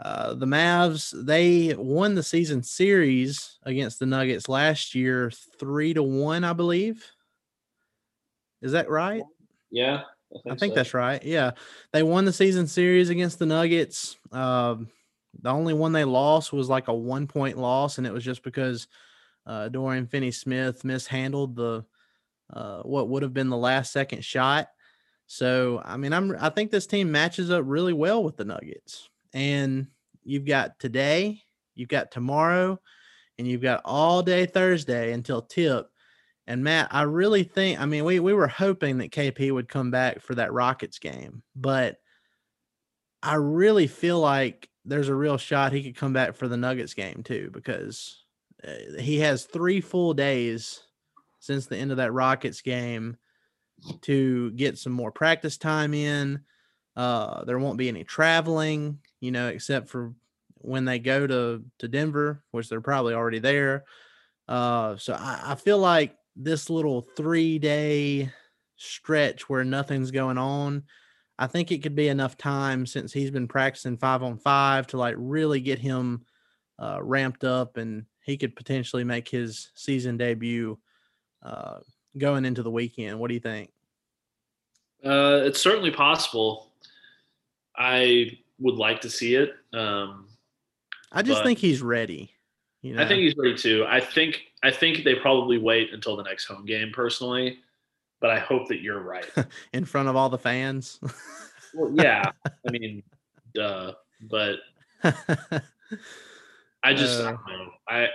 uh, 0.00 0.34
the 0.34 0.46
Mavs 0.46 1.12
they 1.26 1.74
won 1.74 2.14
the 2.14 2.22
season 2.22 2.62
series 2.62 3.58
against 3.64 3.98
the 3.98 4.06
Nuggets 4.06 4.48
last 4.48 4.94
year, 4.94 5.32
three 5.58 5.92
to 5.94 6.02
one, 6.04 6.44
I 6.44 6.52
believe. 6.52 7.04
Is 8.62 8.72
that 8.72 8.88
right? 8.88 9.22
Yeah, 9.72 10.02
I 10.32 10.38
think, 10.42 10.52
I 10.52 10.56
think 10.56 10.70
so. 10.72 10.74
that's 10.76 10.94
right. 10.94 11.22
Yeah, 11.24 11.52
they 11.92 12.04
won 12.04 12.24
the 12.24 12.32
season 12.32 12.68
series 12.68 13.10
against 13.10 13.40
the 13.40 13.46
Nuggets. 13.46 14.16
Um, 14.30 14.88
the 15.40 15.50
only 15.50 15.74
one 15.74 15.92
they 15.92 16.04
lost 16.04 16.52
was 16.52 16.68
like 16.68 16.86
a 16.86 16.94
one 16.94 17.26
point 17.26 17.58
loss, 17.58 17.98
and 17.98 18.06
it 18.06 18.12
was 18.12 18.24
just 18.24 18.44
because 18.44 18.86
uh, 19.48 19.68
Dorian 19.68 20.06
Finney 20.06 20.30
Smith 20.30 20.84
mishandled 20.84 21.56
the 21.56 21.84
uh, 22.52 22.82
what 22.82 23.08
would 23.08 23.22
have 23.22 23.34
been 23.34 23.48
the 23.50 23.56
last 23.56 23.92
second 23.92 24.24
shot. 24.24 24.68
So 25.26 25.82
I 25.84 25.96
mean, 25.96 26.12
I'm 26.12 26.36
I 26.38 26.50
think 26.50 26.70
this 26.70 26.86
team 26.86 27.10
matches 27.10 27.50
up 27.50 27.64
really 27.66 27.92
well 27.92 28.22
with 28.22 28.36
the 28.36 28.44
Nuggets. 28.44 29.08
And 29.32 29.88
you've 30.22 30.46
got 30.46 30.78
today, 30.78 31.42
you've 31.74 31.88
got 31.88 32.10
tomorrow, 32.10 32.80
and 33.38 33.46
you've 33.46 33.62
got 33.62 33.82
all 33.84 34.22
day 34.22 34.46
Thursday 34.46 35.12
until 35.12 35.42
tip 35.42 35.90
and 36.48 36.64
Matt, 36.64 36.88
I 36.90 37.02
really 37.02 37.44
think, 37.44 37.78
I 37.78 37.84
mean, 37.84 38.06
we, 38.06 38.20
we 38.20 38.32
were 38.32 38.48
hoping 38.48 38.96
that 38.98 39.12
KP 39.12 39.52
would 39.52 39.68
come 39.68 39.90
back 39.90 40.22
for 40.22 40.34
that 40.36 40.50
Rockets 40.50 40.98
game, 40.98 41.42
but 41.54 41.98
I 43.22 43.34
really 43.34 43.86
feel 43.86 44.18
like 44.18 44.70
there's 44.86 45.10
a 45.10 45.14
real 45.14 45.36
shot 45.36 45.72
he 45.72 45.82
could 45.82 45.96
come 45.96 46.14
back 46.14 46.34
for 46.34 46.48
the 46.48 46.56
Nuggets 46.56 46.94
game 46.94 47.22
too, 47.22 47.50
because 47.52 48.24
he 48.98 49.20
has 49.20 49.44
three 49.44 49.80
full 49.80 50.14
days 50.14 50.82
since 51.38 51.66
the 51.66 51.76
end 51.76 51.90
of 51.90 51.98
that 51.98 52.12
Rockets 52.12 52.60
game 52.60 53.16
to 54.02 54.50
get 54.52 54.78
some 54.78 54.92
more 54.92 55.12
practice 55.12 55.56
time 55.56 55.94
in. 55.94 56.40
Uh, 56.96 57.44
there 57.44 57.58
won't 57.58 57.78
be 57.78 57.88
any 57.88 58.02
traveling, 58.02 58.98
you 59.20 59.30
know, 59.30 59.48
except 59.48 59.88
for 59.88 60.14
when 60.56 60.84
they 60.84 60.98
go 60.98 61.26
to 61.26 61.62
to 61.78 61.88
Denver, 61.88 62.42
which 62.50 62.68
they're 62.68 62.80
probably 62.80 63.14
already 63.14 63.38
there. 63.38 63.84
Uh, 64.48 64.96
so 64.96 65.14
I, 65.14 65.52
I 65.52 65.54
feel 65.54 65.78
like 65.78 66.16
this 66.34 66.70
little 66.70 67.02
three 67.16 67.58
day 67.58 68.32
stretch 68.76 69.48
where 69.48 69.64
nothing's 69.64 70.10
going 70.10 70.38
on, 70.38 70.84
I 71.38 71.46
think 71.46 71.70
it 71.70 71.82
could 71.82 71.94
be 71.94 72.08
enough 72.08 72.36
time 72.36 72.86
since 72.86 73.12
he's 73.12 73.30
been 73.30 73.48
practicing 73.48 73.96
five 73.96 74.22
on 74.22 74.38
five 74.38 74.86
to 74.88 74.96
like 74.96 75.14
really 75.18 75.60
get 75.60 75.78
him 75.78 76.24
uh, 76.80 76.98
ramped 77.02 77.44
up 77.44 77.76
and 77.76 78.06
he 78.28 78.36
could 78.36 78.54
potentially 78.54 79.04
make 79.04 79.26
his 79.26 79.70
season 79.74 80.18
debut 80.18 80.78
uh, 81.42 81.78
going 82.18 82.44
into 82.44 82.62
the 82.62 82.70
weekend. 82.70 83.18
What 83.18 83.28
do 83.28 83.34
you 83.34 83.40
think? 83.40 83.70
Uh, 85.02 85.40
it's 85.44 85.62
certainly 85.62 85.90
possible. 85.90 86.70
I 87.74 88.38
would 88.60 88.74
like 88.74 89.00
to 89.00 89.08
see 89.08 89.34
it. 89.36 89.54
Um, 89.72 90.26
I 91.10 91.22
just 91.22 91.42
think 91.42 91.58
he's 91.58 91.80
ready. 91.80 92.30
You 92.82 92.94
know? 92.96 93.02
I 93.02 93.08
think 93.08 93.20
he's 93.20 93.34
ready 93.34 93.56
too. 93.56 93.86
I 93.88 93.98
think 93.98 94.42
I 94.62 94.70
think 94.72 95.04
they 95.04 95.14
probably 95.14 95.56
wait 95.56 95.94
until 95.94 96.14
the 96.14 96.22
next 96.22 96.44
home 96.44 96.66
game 96.66 96.92
personally, 96.92 97.60
but 98.20 98.28
I 98.28 98.40
hope 98.40 98.68
that 98.68 98.82
you're 98.82 99.00
right. 99.00 99.26
In 99.72 99.86
front 99.86 100.10
of 100.10 100.16
all 100.16 100.28
the 100.28 100.38
fans. 100.38 101.00
well, 101.72 101.90
yeah. 101.94 102.30
I 102.46 102.70
mean, 102.70 103.02
duh. 103.54 103.94
But 104.20 104.58
I 106.82 106.94
just 106.94 107.20
uh, 107.20 107.24
I 107.24 107.30
don't 107.30 107.46
know. 107.46 107.70
I 107.88 108.08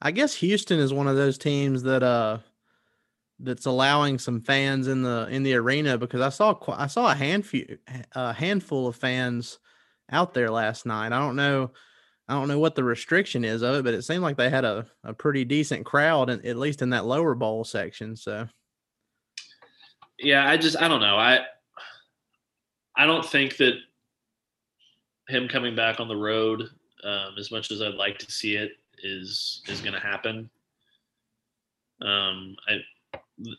I 0.00 0.10
guess 0.12 0.34
Houston 0.34 0.78
is 0.78 0.92
one 0.92 1.08
of 1.08 1.16
those 1.16 1.38
teams 1.38 1.82
that 1.82 2.02
uh 2.02 2.38
that's 3.40 3.66
allowing 3.66 4.18
some 4.18 4.40
fans 4.40 4.88
in 4.88 5.02
the 5.02 5.28
in 5.30 5.42
the 5.42 5.54
arena 5.54 5.98
because 5.98 6.20
I 6.20 6.28
saw 6.28 6.58
I 6.72 6.86
saw 6.86 7.10
a 7.10 7.14
handful 7.14 7.60
a 8.14 8.32
handful 8.32 8.88
of 8.88 8.96
fans 8.96 9.58
out 10.10 10.34
there 10.34 10.50
last 10.50 10.86
night. 10.86 11.12
I 11.12 11.18
don't 11.18 11.36
know. 11.36 11.70
I 12.28 12.34
don't 12.34 12.48
know 12.48 12.58
what 12.58 12.74
the 12.74 12.84
restriction 12.84 13.44
is 13.44 13.62
of 13.62 13.76
it, 13.76 13.84
but 13.84 13.94
it 13.94 14.02
seemed 14.02 14.22
like 14.22 14.36
they 14.36 14.50
had 14.50 14.64
a, 14.64 14.86
a 15.02 15.14
pretty 15.14 15.46
decent 15.46 15.86
crowd, 15.86 16.28
in, 16.28 16.44
at 16.46 16.58
least 16.58 16.82
in 16.82 16.90
that 16.90 17.06
lower 17.06 17.34
bowl 17.34 17.64
section. 17.64 18.16
So, 18.16 18.46
yeah, 20.18 20.46
I 20.46 20.58
just 20.58 20.76
I 20.80 20.88
don't 20.88 21.00
know. 21.00 21.16
I 21.16 21.40
I 22.96 23.06
don't 23.06 23.24
think 23.24 23.56
that 23.58 23.74
him 25.28 25.48
coming 25.48 25.74
back 25.74 26.00
on 26.00 26.08
the 26.08 26.16
road, 26.16 26.62
um, 27.04 27.34
as 27.38 27.50
much 27.50 27.70
as 27.70 27.82
I'd 27.82 27.94
like 27.94 28.18
to 28.18 28.30
see 28.30 28.56
it, 28.56 28.72
is 29.02 29.62
is 29.68 29.80
going 29.80 29.94
to 29.94 30.00
happen. 30.00 30.50
Um, 32.02 32.56
I, 32.68 32.80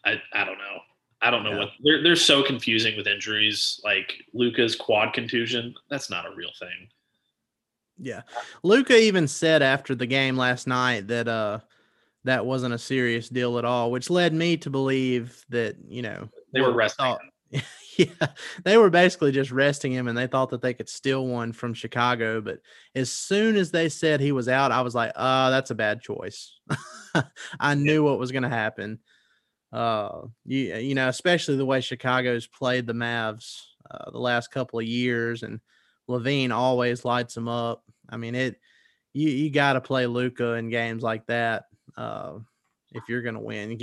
I 0.05 0.21
I 0.33 0.43
don't 0.45 0.57
know. 0.57 0.79
I 1.21 1.31
don't 1.31 1.43
know 1.43 1.51
yeah. 1.51 1.59
what 1.59 1.69
they're 1.83 2.03
they're 2.03 2.15
so 2.15 2.43
confusing 2.43 2.95
with 2.95 3.07
injuries 3.07 3.79
like 3.83 4.23
Luka's 4.33 4.75
quad 4.75 5.13
contusion. 5.13 5.73
That's 5.89 6.09
not 6.09 6.25
a 6.25 6.35
real 6.35 6.51
thing. 6.59 6.87
Yeah. 7.97 8.21
Luka 8.63 8.97
even 8.97 9.27
said 9.27 9.61
after 9.61 9.93
the 9.93 10.05
game 10.05 10.37
last 10.37 10.67
night 10.67 11.07
that 11.07 11.27
uh 11.27 11.59
that 12.23 12.45
wasn't 12.45 12.73
a 12.73 12.77
serious 12.77 13.29
deal 13.29 13.57
at 13.57 13.65
all, 13.65 13.91
which 13.91 14.09
led 14.09 14.33
me 14.33 14.57
to 14.57 14.69
believe 14.69 15.45
that, 15.49 15.75
you 15.87 16.01
know, 16.01 16.29
they 16.53 16.61
were 16.61 16.73
resting. 16.73 17.05
Thought, 17.05 17.21
yeah. 18.21 18.27
They 18.63 18.77
were 18.77 18.89
basically 18.89 19.31
just 19.31 19.51
resting 19.51 19.91
him 19.91 20.07
and 20.07 20.17
they 20.17 20.27
thought 20.27 20.49
that 20.51 20.61
they 20.61 20.73
could 20.73 20.89
steal 20.89 21.27
one 21.27 21.51
from 21.51 21.73
Chicago, 21.73 22.41
but 22.41 22.59
as 22.95 23.11
soon 23.11 23.55
as 23.55 23.71
they 23.71 23.89
said 23.89 24.19
he 24.21 24.31
was 24.31 24.47
out, 24.47 24.71
I 24.71 24.81
was 24.81 24.95
like, 24.95 25.11
oh, 25.15 25.49
that's 25.51 25.71
a 25.71 25.75
bad 25.75 26.01
choice." 26.01 26.55
I 27.59 27.75
knew 27.75 28.03
what 28.03 28.19
was 28.19 28.31
going 28.31 28.43
to 28.43 28.49
happen 28.49 28.99
uh, 29.73 30.21
you 30.45 30.75
you 30.77 30.95
know, 30.95 31.09
especially 31.09 31.57
the 31.57 31.65
way 31.65 31.81
Chicago's 31.81 32.47
played 32.47 32.87
the 32.87 32.93
Mavs 32.93 33.63
uh, 33.91 34.11
the 34.11 34.19
last 34.19 34.51
couple 34.51 34.79
of 34.79 34.85
years, 34.85 35.43
and 35.43 35.59
LaVine 36.09 36.51
always 36.51 37.05
lights 37.05 37.35
them 37.35 37.47
up. 37.47 37.83
I 38.09 38.17
mean, 38.17 38.35
it 38.35 38.59
you 39.13 39.29
you 39.29 39.51
got 39.51 39.73
to 39.73 39.81
play 39.81 40.07
Luka 40.07 40.53
in 40.53 40.69
games 40.69 41.03
like 41.03 41.25
that 41.27 41.65
uh, 41.97 42.33
if 42.93 43.03
you're 43.09 43.21
going 43.21 43.35
to 43.35 43.41
win. 43.41 43.77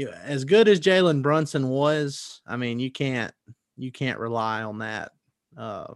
You, 0.00 0.08
you 0.08 0.14
as 0.24 0.44
good 0.44 0.68
as 0.68 0.80
Jalen 0.80 1.22
Brunson 1.22 1.68
was, 1.68 2.40
I 2.46 2.56
mean, 2.56 2.78
you 2.78 2.90
can't 2.90 3.32
you 3.76 3.90
can't 3.90 4.18
rely 4.18 4.62
on 4.62 4.78
that. 4.78 5.12
Uh, 5.56 5.94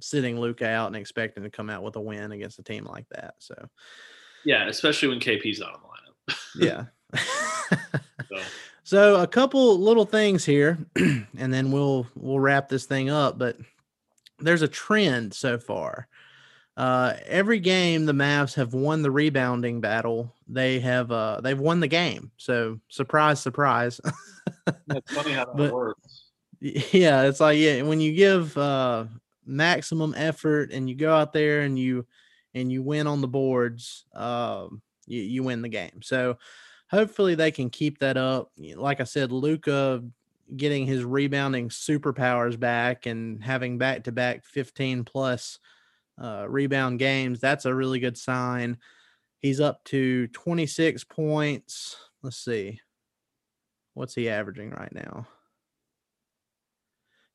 sitting 0.00 0.38
Luka 0.40 0.68
out 0.68 0.88
and 0.88 0.96
expecting 0.96 1.44
to 1.44 1.50
come 1.50 1.70
out 1.70 1.82
with 1.82 1.96
a 1.96 2.00
win 2.00 2.32
against 2.32 2.58
a 2.58 2.62
team 2.62 2.84
like 2.84 3.06
that. 3.10 3.34
So, 3.38 3.54
yeah, 4.44 4.66
especially 4.68 5.08
when 5.08 5.20
KP's 5.20 5.60
not 5.60 5.74
on 5.74 5.80
the 5.80 6.34
lineup. 6.34 6.86
yeah. 7.14 7.78
so. 8.28 8.42
So 8.84 9.22
a 9.22 9.28
couple 9.28 9.78
little 9.78 10.04
things 10.04 10.44
here, 10.44 10.78
and 10.96 11.54
then 11.54 11.70
we'll 11.70 12.06
we'll 12.16 12.40
wrap 12.40 12.68
this 12.68 12.84
thing 12.84 13.10
up. 13.10 13.38
But 13.38 13.56
there's 14.40 14.62
a 14.62 14.68
trend 14.68 15.34
so 15.34 15.58
far. 15.58 16.08
Uh, 16.76 17.14
every 17.26 17.60
game 17.60 18.06
the 18.06 18.12
Mavs 18.12 18.54
have 18.54 18.72
won 18.72 19.02
the 19.02 19.10
rebounding 19.10 19.80
battle. 19.80 20.34
They 20.48 20.80
have 20.80 21.12
uh, 21.12 21.40
they've 21.42 21.58
won 21.58 21.80
the 21.80 21.88
game. 21.88 22.30
So 22.36 22.80
surprise, 22.88 23.40
surprise. 23.40 24.00
it's 24.88 25.12
funny 25.12 25.32
how 25.32 25.46
that 25.46 25.56
but, 25.56 25.72
works. 25.72 26.24
Yeah, 26.64 27.22
it's 27.22 27.40
like 27.40 27.58
yeah, 27.58 27.82
when 27.82 28.00
you 28.00 28.14
give 28.14 28.56
uh, 28.56 29.06
maximum 29.44 30.14
effort 30.16 30.70
and 30.70 30.88
you 30.88 30.94
go 30.94 31.12
out 31.12 31.32
there 31.32 31.62
and 31.62 31.76
you 31.76 32.06
and 32.54 32.70
you 32.70 32.84
win 32.84 33.08
on 33.08 33.20
the 33.20 33.26
boards, 33.26 34.04
uh, 34.14 34.68
you, 35.06 35.22
you 35.22 35.42
win 35.42 35.62
the 35.62 35.68
game. 35.68 36.02
So 36.02 36.38
hopefully 36.88 37.34
they 37.34 37.50
can 37.50 37.68
keep 37.68 37.98
that 37.98 38.16
up. 38.16 38.52
Like 38.76 39.00
I 39.00 39.04
said, 39.04 39.32
Luka 39.32 40.04
getting 40.56 40.86
his 40.86 41.02
rebounding 41.02 41.68
superpowers 41.68 42.58
back 42.60 43.06
and 43.06 43.42
having 43.42 43.78
back 43.78 44.04
to 44.04 44.12
back 44.12 44.44
15 44.44 45.04
plus 45.04 45.58
uh, 46.20 46.46
rebound 46.48 46.98
games, 46.98 47.40
that's 47.40 47.64
a 47.64 47.74
really 47.74 48.00
good 48.00 48.16
sign. 48.16 48.78
He's 49.38 49.60
up 49.60 49.82
to 49.84 50.28
26 50.28 51.04
points. 51.04 51.96
Let's 52.22 52.36
see. 52.36 52.80
What's 53.94 54.14
he 54.14 54.28
averaging 54.28 54.70
right 54.70 54.92
now? 54.92 55.26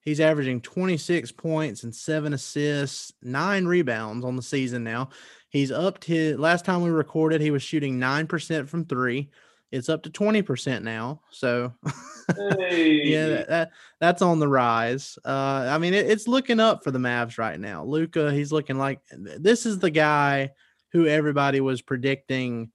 He's 0.02 0.22
averaging 0.22 0.62
26 0.62 1.34
points 1.34 1.84
and 1.84 1.94
seven 1.94 2.34
assists, 2.34 3.12
nine 3.22 3.66
rebounds 3.66 4.24
on 4.24 4.38
the 4.38 4.42
season 4.42 4.86
now. 4.86 5.10
He's 5.50 5.70
up 5.70 6.00
to 6.02 6.38
last 6.38 6.64
time 6.64 6.82
we 6.82 6.90
recorded, 6.90 7.42
he 7.42 7.52
was 7.52 7.62
shooting 7.62 8.00
9% 8.00 8.70
from 8.70 8.86
three. 8.86 9.30
It's 9.72 9.90
up 9.90 10.04
to 10.04 10.10
20% 10.10 10.84
now. 10.84 11.22
So 11.30 11.74
Hey. 12.38 13.02
yeah, 13.04 13.28
that, 13.28 13.48
that- 13.50 13.72
that's 14.00 14.22
on 14.22 14.40
the 14.40 14.48
rise. 14.48 15.18
Uh, 15.26 15.68
I 15.70 15.78
mean, 15.78 15.94
it, 15.94 16.10
it's 16.10 16.28
looking 16.28 16.60
up 16.60 16.84
for 16.84 16.92
the 16.92 17.00
Mavs 17.00 17.38
right 17.38 17.60
now. 17.60 17.84
Luka, 17.84 18.32
he's 18.32 18.52
looking 18.52 18.78
like 18.78 19.00
this 19.12 19.66
is 19.66 19.80
the 19.80 19.90
guy 19.90 20.52
who 20.92 21.08
everybody 21.08 21.62
was 21.62 21.82
predicting 21.82 22.72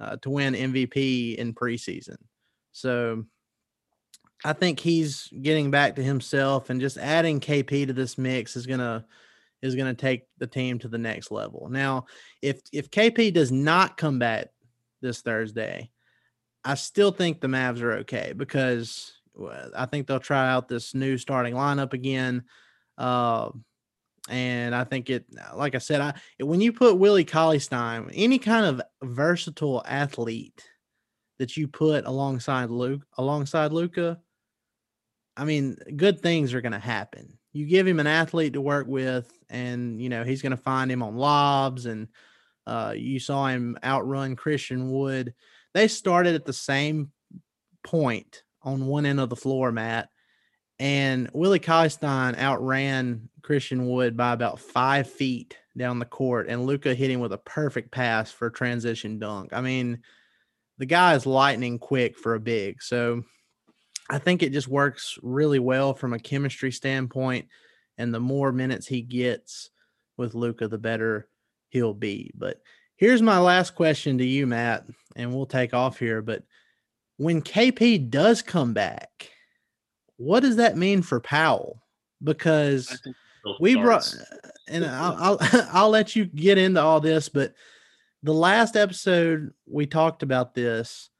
uh, 0.00 0.16
to 0.16 0.30
win 0.30 0.54
MVP 0.54 1.36
in 1.36 1.54
preseason. 1.54 2.16
So 2.72 3.24
I 4.44 4.52
think 4.52 4.80
he's 4.80 5.28
getting 5.40 5.70
back 5.70 5.96
to 5.96 6.02
himself 6.02 6.68
and 6.70 6.80
just 6.80 6.98
adding 6.98 7.40
KP 7.40 7.86
to 7.86 7.92
this 7.92 8.18
mix 8.18 8.56
is 8.56 8.66
gonna 8.66 9.06
is 9.62 9.74
gonna 9.76 9.94
take 9.94 10.24
the 10.38 10.46
team 10.46 10.78
to 10.80 10.88
the 10.88 10.98
next 10.98 11.30
level. 11.30 11.68
Now, 11.70 12.06
if 12.42 12.60
if 12.72 12.90
KP 12.90 13.32
does 13.32 13.52
not 13.52 13.96
come 13.96 14.18
back 14.18 14.48
this 15.00 15.22
Thursday, 15.22 15.90
I 16.64 16.74
still 16.74 17.12
think 17.12 17.40
the 17.40 17.48
Mavs 17.48 17.82
are 17.82 17.92
okay 17.98 18.32
because 18.36 19.12
I 19.76 19.86
think 19.86 20.06
they'll 20.06 20.20
try 20.20 20.50
out 20.50 20.68
this 20.68 20.94
new 20.94 21.18
starting 21.18 21.54
lineup 21.54 21.92
again. 21.92 22.44
Uh, 22.96 23.50
and 24.28 24.74
I 24.74 24.84
think 24.84 25.10
it, 25.10 25.26
like 25.54 25.74
I 25.74 25.78
said, 25.78 26.00
I 26.00 26.14
when 26.42 26.60
you 26.60 26.72
put 26.72 26.98
Willie 26.98 27.24
Cauley 27.24 27.58
Stein, 27.58 28.10
any 28.14 28.38
kind 28.38 28.64
of 28.64 28.82
versatile 29.02 29.82
athlete 29.86 30.64
that 31.38 31.56
you 31.56 31.68
put 31.68 32.06
alongside 32.06 32.70
Luke, 32.70 33.02
alongside 33.18 33.72
Luka, 33.72 34.18
I 35.36 35.44
mean, 35.44 35.76
good 35.96 36.20
things 36.20 36.54
are 36.54 36.62
going 36.62 36.72
to 36.72 36.78
happen. 36.78 37.38
You 37.52 37.66
give 37.66 37.86
him 37.86 38.00
an 38.00 38.06
athlete 38.06 38.54
to 38.54 38.60
work 38.60 38.86
with, 38.86 39.30
and 39.50 40.00
you 40.00 40.08
know 40.08 40.24
he's 40.24 40.42
going 40.42 40.52
to 40.52 40.56
find 40.56 40.90
him 40.90 41.02
on 41.02 41.16
lobs, 41.16 41.86
and 41.86 42.08
uh, 42.66 42.94
you 42.96 43.18
saw 43.18 43.46
him 43.48 43.76
outrun 43.84 44.36
Christian 44.36 44.90
Wood. 44.90 45.34
They 45.74 45.88
started 45.88 46.34
at 46.34 46.44
the 46.44 46.52
same 46.52 47.10
point 47.82 48.42
on 48.62 48.86
one 48.86 49.04
end 49.04 49.20
of 49.20 49.28
the 49.28 49.36
floor, 49.36 49.72
Matt, 49.72 50.08
and 50.78 51.28
Willie 51.34 51.60
Stein 51.60 52.34
outran 52.36 53.28
Christian 53.42 53.86
Wood 53.88 54.16
by 54.16 54.32
about 54.32 54.58
five 54.58 55.10
feet 55.10 55.56
down 55.76 55.98
the 55.98 56.04
court, 56.04 56.46
and 56.48 56.64
Luka 56.64 56.94
hit 56.94 57.10
him 57.10 57.20
with 57.20 57.32
a 57.32 57.38
perfect 57.38 57.90
pass 57.90 58.30
for 58.30 58.46
a 58.46 58.52
transition 58.52 59.18
dunk. 59.18 59.52
I 59.52 59.60
mean, 59.60 60.00
the 60.78 60.86
guy 60.86 61.14
is 61.14 61.26
lightning 61.26 61.78
quick 61.78 62.16
for 62.16 62.34
a 62.34 62.40
big. 62.40 62.82
So 62.82 63.22
I 64.08 64.18
think 64.18 64.42
it 64.42 64.52
just 64.52 64.68
works 64.68 65.18
really 65.22 65.58
well 65.58 65.94
from 65.94 66.12
a 66.12 66.18
chemistry 66.18 66.72
standpoint. 66.72 67.48
And 67.96 68.12
the 68.12 68.20
more 68.20 68.52
minutes 68.52 68.86
he 68.86 69.02
gets 69.02 69.70
with 70.16 70.34
Luka, 70.34 70.68
the 70.68 70.78
better 70.78 71.28
he'll 71.68 71.94
be. 71.94 72.32
But 72.34 72.60
here's 73.04 73.20
my 73.20 73.38
last 73.38 73.74
question 73.74 74.16
to 74.16 74.24
you, 74.24 74.46
Matt, 74.46 74.86
and 75.14 75.34
we'll 75.34 75.44
take 75.44 75.74
off 75.74 75.98
here. 75.98 76.22
But 76.22 76.42
when 77.18 77.42
KP 77.42 78.08
does 78.08 78.40
come 78.40 78.72
back, 78.72 79.30
what 80.16 80.40
does 80.40 80.56
that 80.56 80.78
mean 80.78 81.02
for 81.02 81.20
Powell? 81.20 81.82
Because 82.22 83.02
we 83.60 83.74
brought, 83.74 84.10
and 84.68 84.86
I'll, 84.86 85.38
I'll 85.42 85.66
I'll 85.72 85.90
let 85.90 86.16
you 86.16 86.24
get 86.24 86.56
into 86.56 86.80
all 86.80 86.98
this, 86.98 87.28
but 87.28 87.52
the 88.22 88.32
last 88.32 88.74
episode 88.74 89.52
we 89.66 89.86
talked 89.86 90.22
about 90.22 90.54
this. 90.54 91.10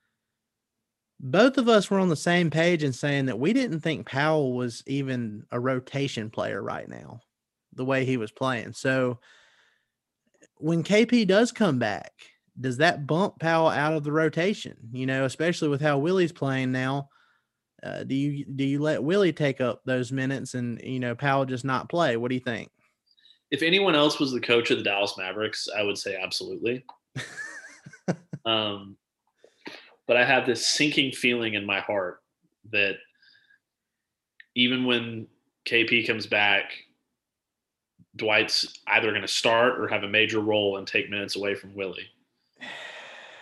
Both 1.21 1.59
of 1.59 1.69
us 1.69 1.91
were 1.91 2.01
on 2.01 2.09
the 2.09 2.17
same 2.17 2.51
page 2.51 2.83
in 2.83 2.93
saying 2.93 3.27
that 3.27 3.39
we 3.39 3.53
didn't 3.53 3.81
think 3.81 4.07
Powell 4.07 4.55
was 4.55 4.83
even 4.87 5.45
a 5.53 5.61
rotation 5.61 6.29
player 6.29 6.63
right 6.63 6.89
now, 6.89 7.21
the 7.73 7.85
way 7.85 8.05
he 8.05 8.17
was 8.17 8.33
playing. 8.33 8.73
So 8.73 9.21
when 10.65 10.83
KP 10.83 11.27
does 11.27 11.53
come 11.53 11.79
back, 11.79 12.11
does 12.59 12.79
that 12.79 13.07
bump 13.07 13.39
Powell 13.39 13.69
out 13.69 13.93
of 13.93 14.03
the 14.03 14.13
rotation? 14.13 14.75
You 14.93 15.05
know, 15.05 15.27
especially 15.27 15.69
with 15.69 15.83
how 15.83 15.99
Willie's 15.99 16.33
playing 16.33 16.73
now. 16.73 17.11
Uh, 17.83 18.03
do 18.03 18.15
you 18.15 18.47
do 18.47 18.65
you 18.65 18.81
let 18.81 19.05
Willie 19.05 19.35
take 19.35 19.61
up 19.61 19.83
those 19.85 20.11
minutes 20.11 20.55
and 20.55 20.81
you 20.83 21.01
know 21.01 21.15
Powell 21.15 21.45
just 21.45 21.67
not 21.67 21.91
play? 21.91 22.17
What 22.17 22.31
do 22.31 22.35
you 22.35 22.41
think? 22.41 22.71
If 23.51 23.61
anyone 23.61 23.95
else 23.95 24.19
was 24.19 24.33
the 24.33 24.41
coach 24.41 24.71
of 24.71 24.79
the 24.79 24.85
Dallas 24.85 25.19
Mavericks, 25.19 25.69
I 25.77 25.83
would 25.83 25.99
say 25.99 26.17
absolutely. 26.17 26.83
um, 28.47 28.97
but 30.07 30.17
I 30.17 30.25
have 30.25 30.47
this 30.47 30.67
sinking 30.67 31.13
feeling 31.13 31.53
in 31.53 31.67
my 31.67 31.81
heart 31.81 32.23
that 32.73 32.97
even 34.55 34.87
when 34.87 35.27
KP 35.67 36.07
comes 36.07 36.27
back, 36.27 36.73
Dwight's 38.17 38.81
either 38.87 39.11
going 39.11 39.23
to 39.23 39.29
start 39.29 39.81
or 39.81 39.89
have 39.89 40.05
a 40.05 40.09
major 40.09 40.41
role 40.41 40.77
and 40.77 40.87
take 40.87 41.11
minutes 41.11 41.37
away 41.37 41.55
from 41.55 41.75
Willie. 41.75 42.09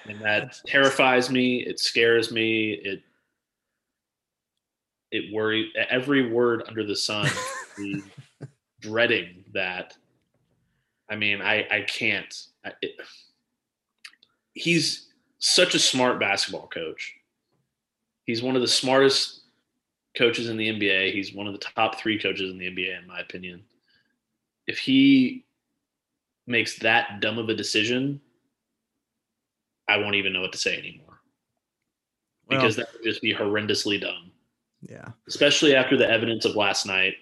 And 0.06 0.20
that 0.20 0.58
terrifies 0.66 1.30
me. 1.30 1.64
It 1.64 1.78
scares 1.78 2.32
me. 2.32 2.72
It 2.72 3.02
it 5.10 5.32
worry 5.32 5.70
every 5.90 6.32
word 6.32 6.64
under 6.66 6.84
the 6.84 6.96
sun. 6.96 7.28
dreading 8.82 9.44
that. 9.54 9.96
I 11.08 11.16
mean, 11.16 11.40
I 11.40 11.66
I 11.70 11.80
can't. 11.82 12.46
I, 12.64 12.72
it, 12.82 13.00
he's 14.54 15.08
such 15.38 15.74
a 15.74 15.78
smart 15.78 16.20
basketball 16.20 16.68
coach. 16.68 17.14
He's 18.24 18.42
one 18.42 18.56
of 18.56 18.62
the 18.62 18.68
smartest 18.68 19.40
coaches 20.16 20.48
in 20.48 20.56
the 20.56 20.68
NBA. 20.68 21.12
He's 21.12 21.32
one 21.32 21.46
of 21.46 21.52
the 21.52 21.58
top 21.58 21.98
three 21.98 22.18
coaches 22.18 22.50
in 22.50 22.58
the 22.58 22.66
NBA, 22.66 23.00
in 23.00 23.06
my 23.06 23.20
opinion. 23.20 23.62
If 24.66 24.78
he 24.78 25.44
makes 26.46 26.78
that 26.78 27.20
dumb 27.20 27.38
of 27.38 27.48
a 27.48 27.54
decision, 27.54 28.20
I 29.88 29.98
won't 29.98 30.14
even 30.14 30.32
know 30.32 30.40
what 30.40 30.52
to 30.52 30.58
say 30.58 30.78
anymore. 30.78 31.20
Because 32.48 32.76
that 32.76 32.92
would 32.92 33.02
just 33.02 33.22
be 33.22 33.34
horrendously 33.34 34.00
dumb. 34.00 34.30
Yeah. 34.82 35.08
Especially 35.28 35.74
after 35.74 35.96
the 35.96 36.08
evidence 36.08 36.44
of 36.44 36.56
last 36.56 36.86
night 36.86 37.14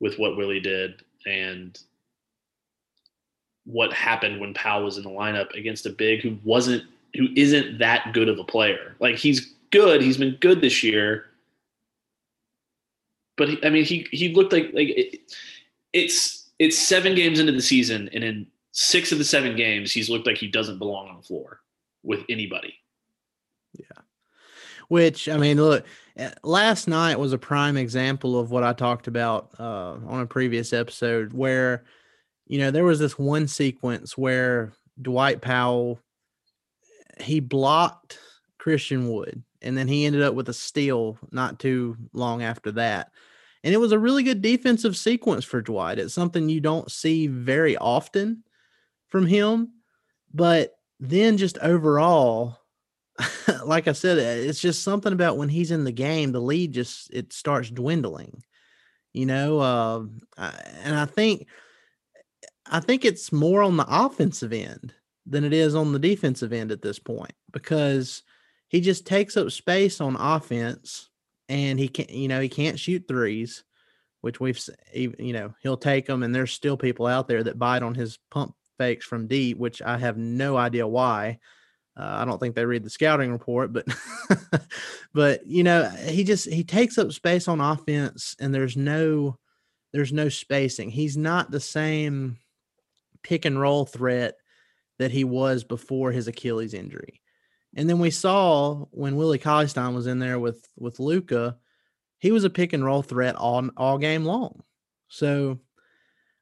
with 0.00 0.18
what 0.18 0.36
Willie 0.36 0.60
did 0.60 1.02
and 1.26 1.78
what 3.64 3.92
happened 3.92 4.40
when 4.40 4.54
Powell 4.54 4.84
was 4.84 4.96
in 4.96 5.04
the 5.04 5.10
lineup 5.10 5.52
against 5.54 5.86
a 5.86 5.90
big 5.90 6.22
who 6.22 6.38
wasn't 6.44 6.84
who 7.14 7.28
isn't 7.36 7.78
that 7.78 8.12
good 8.12 8.28
of 8.28 8.38
a 8.38 8.44
player. 8.44 8.94
Like 9.00 9.16
he's 9.16 9.54
good, 9.70 10.00
he's 10.00 10.16
been 10.16 10.36
good 10.40 10.60
this 10.60 10.82
year, 10.82 11.26
but 13.36 13.48
he, 13.48 13.64
I 13.64 13.70
mean 13.70 13.84
he 13.84 14.06
he 14.10 14.34
looked 14.34 14.52
like 14.52 14.70
like 14.72 14.88
it, 14.88 15.20
it's 15.92 16.37
it's 16.58 16.78
seven 16.78 17.14
games 17.14 17.38
into 17.38 17.52
the 17.52 17.62
season, 17.62 18.08
and 18.12 18.24
in 18.24 18.46
six 18.72 19.12
of 19.12 19.18
the 19.18 19.24
seven 19.24 19.56
games, 19.56 19.92
he's 19.92 20.10
looked 20.10 20.26
like 20.26 20.38
he 20.38 20.48
doesn't 20.48 20.78
belong 20.78 21.08
on 21.08 21.16
the 21.16 21.22
floor 21.22 21.60
with 22.02 22.20
anybody. 22.28 22.74
Yeah. 23.74 24.02
Which 24.88 25.28
I 25.28 25.36
mean, 25.36 25.58
look, 25.58 25.84
eh, 26.16 26.32
last 26.42 26.88
night 26.88 27.18
was 27.18 27.32
a 27.32 27.38
prime 27.38 27.76
example 27.76 28.38
of 28.38 28.50
what 28.50 28.64
I 28.64 28.72
talked 28.72 29.06
about 29.06 29.50
uh, 29.58 29.96
on 30.06 30.20
a 30.20 30.26
previous 30.26 30.72
episode, 30.72 31.32
where 31.32 31.84
you 32.46 32.58
know 32.58 32.70
there 32.70 32.84
was 32.84 32.98
this 32.98 33.18
one 33.18 33.46
sequence 33.46 34.16
where 34.16 34.72
Dwight 35.00 35.40
Powell 35.42 36.00
he 37.20 37.40
blocked 37.40 38.18
Christian 38.58 39.10
Wood, 39.10 39.42
and 39.62 39.76
then 39.76 39.88
he 39.88 40.06
ended 40.06 40.22
up 40.22 40.34
with 40.34 40.48
a 40.48 40.54
steal 40.54 41.18
not 41.30 41.58
too 41.58 41.96
long 42.12 42.42
after 42.42 42.72
that. 42.72 43.12
And 43.68 43.74
it 43.74 43.80
was 43.80 43.92
a 43.92 43.98
really 43.98 44.22
good 44.22 44.40
defensive 44.40 44.96
sequence 44.96 45.44
for 45.44 45.60
Dwight. 45.60 45.98
It's 45.98 46.14
something 46.14 46.48
you 46.48 46.58
don't 46.58 46.90
see 46.90 47.26
very 47.26 47.76
often 47.76 48.42
from 49.08 49.26
him. 49.26 49.72
But 50.32 50.78
then 50.98 51.36
just 51.36 51.58
overall, 51.58 52.60
like 53.66 53.86
I 53.86 53.92
said, 53.92 54.16
it's 54.16 54.62
just 54.62 54.82
something 54.82 55.12
about 55.12 55.36
when 55.36 55.50
he's 55.50 55.70
in 55.70 55.84
the 55.84 55.92
game, 55.92 56.32
the 56.32 56.40
lead 56.40 56.72
just 56.72 57.12
it 57.12 57.34
starts 57.34 57.68
dwindling. 57.68 58.42
You 59.12 59.26
know, 59.26 59.58
uh, 59.58 60.04
and 60.82 60.96
I 60.96 61.04
think 61.04 61.46
I 62.70 62.80
think 62.80 63.04
it's 63.04 63.32
more 63.32 63.62
on 63.62 63.76
the 63.76 63.86
offensive 63.86 64.54
end 64.54 64.94
than 65.26 65.44
it 65.44 65.52
is 65.52 65.74
on 65.74 65.92
the 65.92 65.98
defensive 65.98 66.54
end 66.54 66.72
at 66.72 66.80
this 66.80 66.98
point 66.98 67.34
because 67.52 68.22
he 68.68 68.80
just 68.80 69.04
takes 69.06 69.36
up 69.36 69.50
space 69.50 70.00
on 70.00 70.16
offense 70.16 71.07
and 71.48 71.78
he 71.78 71.88
can't, 71.88 72.10
you 72.10 72.28
know, 72.28 72.40
he 72.40 72.48
can't 72.48 72.78
shoot 72.78 73.04
threes, 73.08 73.64
which 74.20 74.40
we've, 74.40 74.60
you 74.94 75.32
know, 75.32 75.54
he'll 75.62 75.76
take 75.76 76.06
them. 76.06 76.22
And 76.22 76.34
there's 76.34 76.52
still 76.52 76.76
people 76.76 77.06
out 77.06 77.28
there 77.28 77.42
that 77.42 77.58
bite 77.58 77.82
on 77.82 77.94
his 77.94 78.18
pump 78.30 78.54
fakes 78.78 79.06
from 79.06 79.26
deep, 79.26 79.58
which 79.58 79.82
I 79.82 79.98
have 79.98 80.16
no 80.16 80.56
idea 80.56 80.86
why. 80.86 81.38
Uh, 81.96 82.18
I 82.20 82.24
don't 82.24 82.38
think 82.38 82.54
they 82.54 82.64
read 82.64 82.84
the 82.84 82.90
scouting 82.90 83.32
report, 83.32 83.72
but, 83.72 83.86
but 85.14 85.46
you 85.46 85.64
know, 85.64 85.88
he 85.88 86.22
just 86.22 86.48
he 86.48 86.62
takes 86.62 86.96
up 86.96 87.10
space 87.12 87.48
on 87.48 87.60
offense, 87.60 88.36
and 88.38 88.54
there's 88.54 88.76
no, 88.76 89.36
there's 89.92 90.12
no 90.12 90.28
spacing. 90.28 90.90
He's 90.90 91.16
not 91.16 91.50
the 91.50 91.58
same 91.58 92.38
pick 93.24 93.44
and 93.44 93.60
roll 93.60 93.84
threat 93.84 94.36
that 94.98 95.10
he 95.10 95.24
was 95.24 95.64
before 95.64 96.12
his 96.12 96.28
Achilles 96.28 96.74
injury. 96.74 97.20
And 97.78 97.88
then 97.88 98.00
we 98.00 98.10
saw 98.10 98.86
when 98.90 99.16
Willie 99.16 99.38
Cauley 99.38 99.68
Stein 99.68 99.94
was 99.94 100.08
in 100.08 100.18
there 100.18 100.38
with 100.38 100.68
with 100.76 100.98
Luka, 100.98 101.56
he 102.18 102.32
was 102.32 102.44
a 102.44 102.50
pick 102.50 102.72
and 102.72 102.84
roll 102.84 103.02
threat 103.02 103.36
all 103.36 103.68
all 103.76 103.98
game 103.98 104.24
long. 104.24 104.62
So 105.08 105.60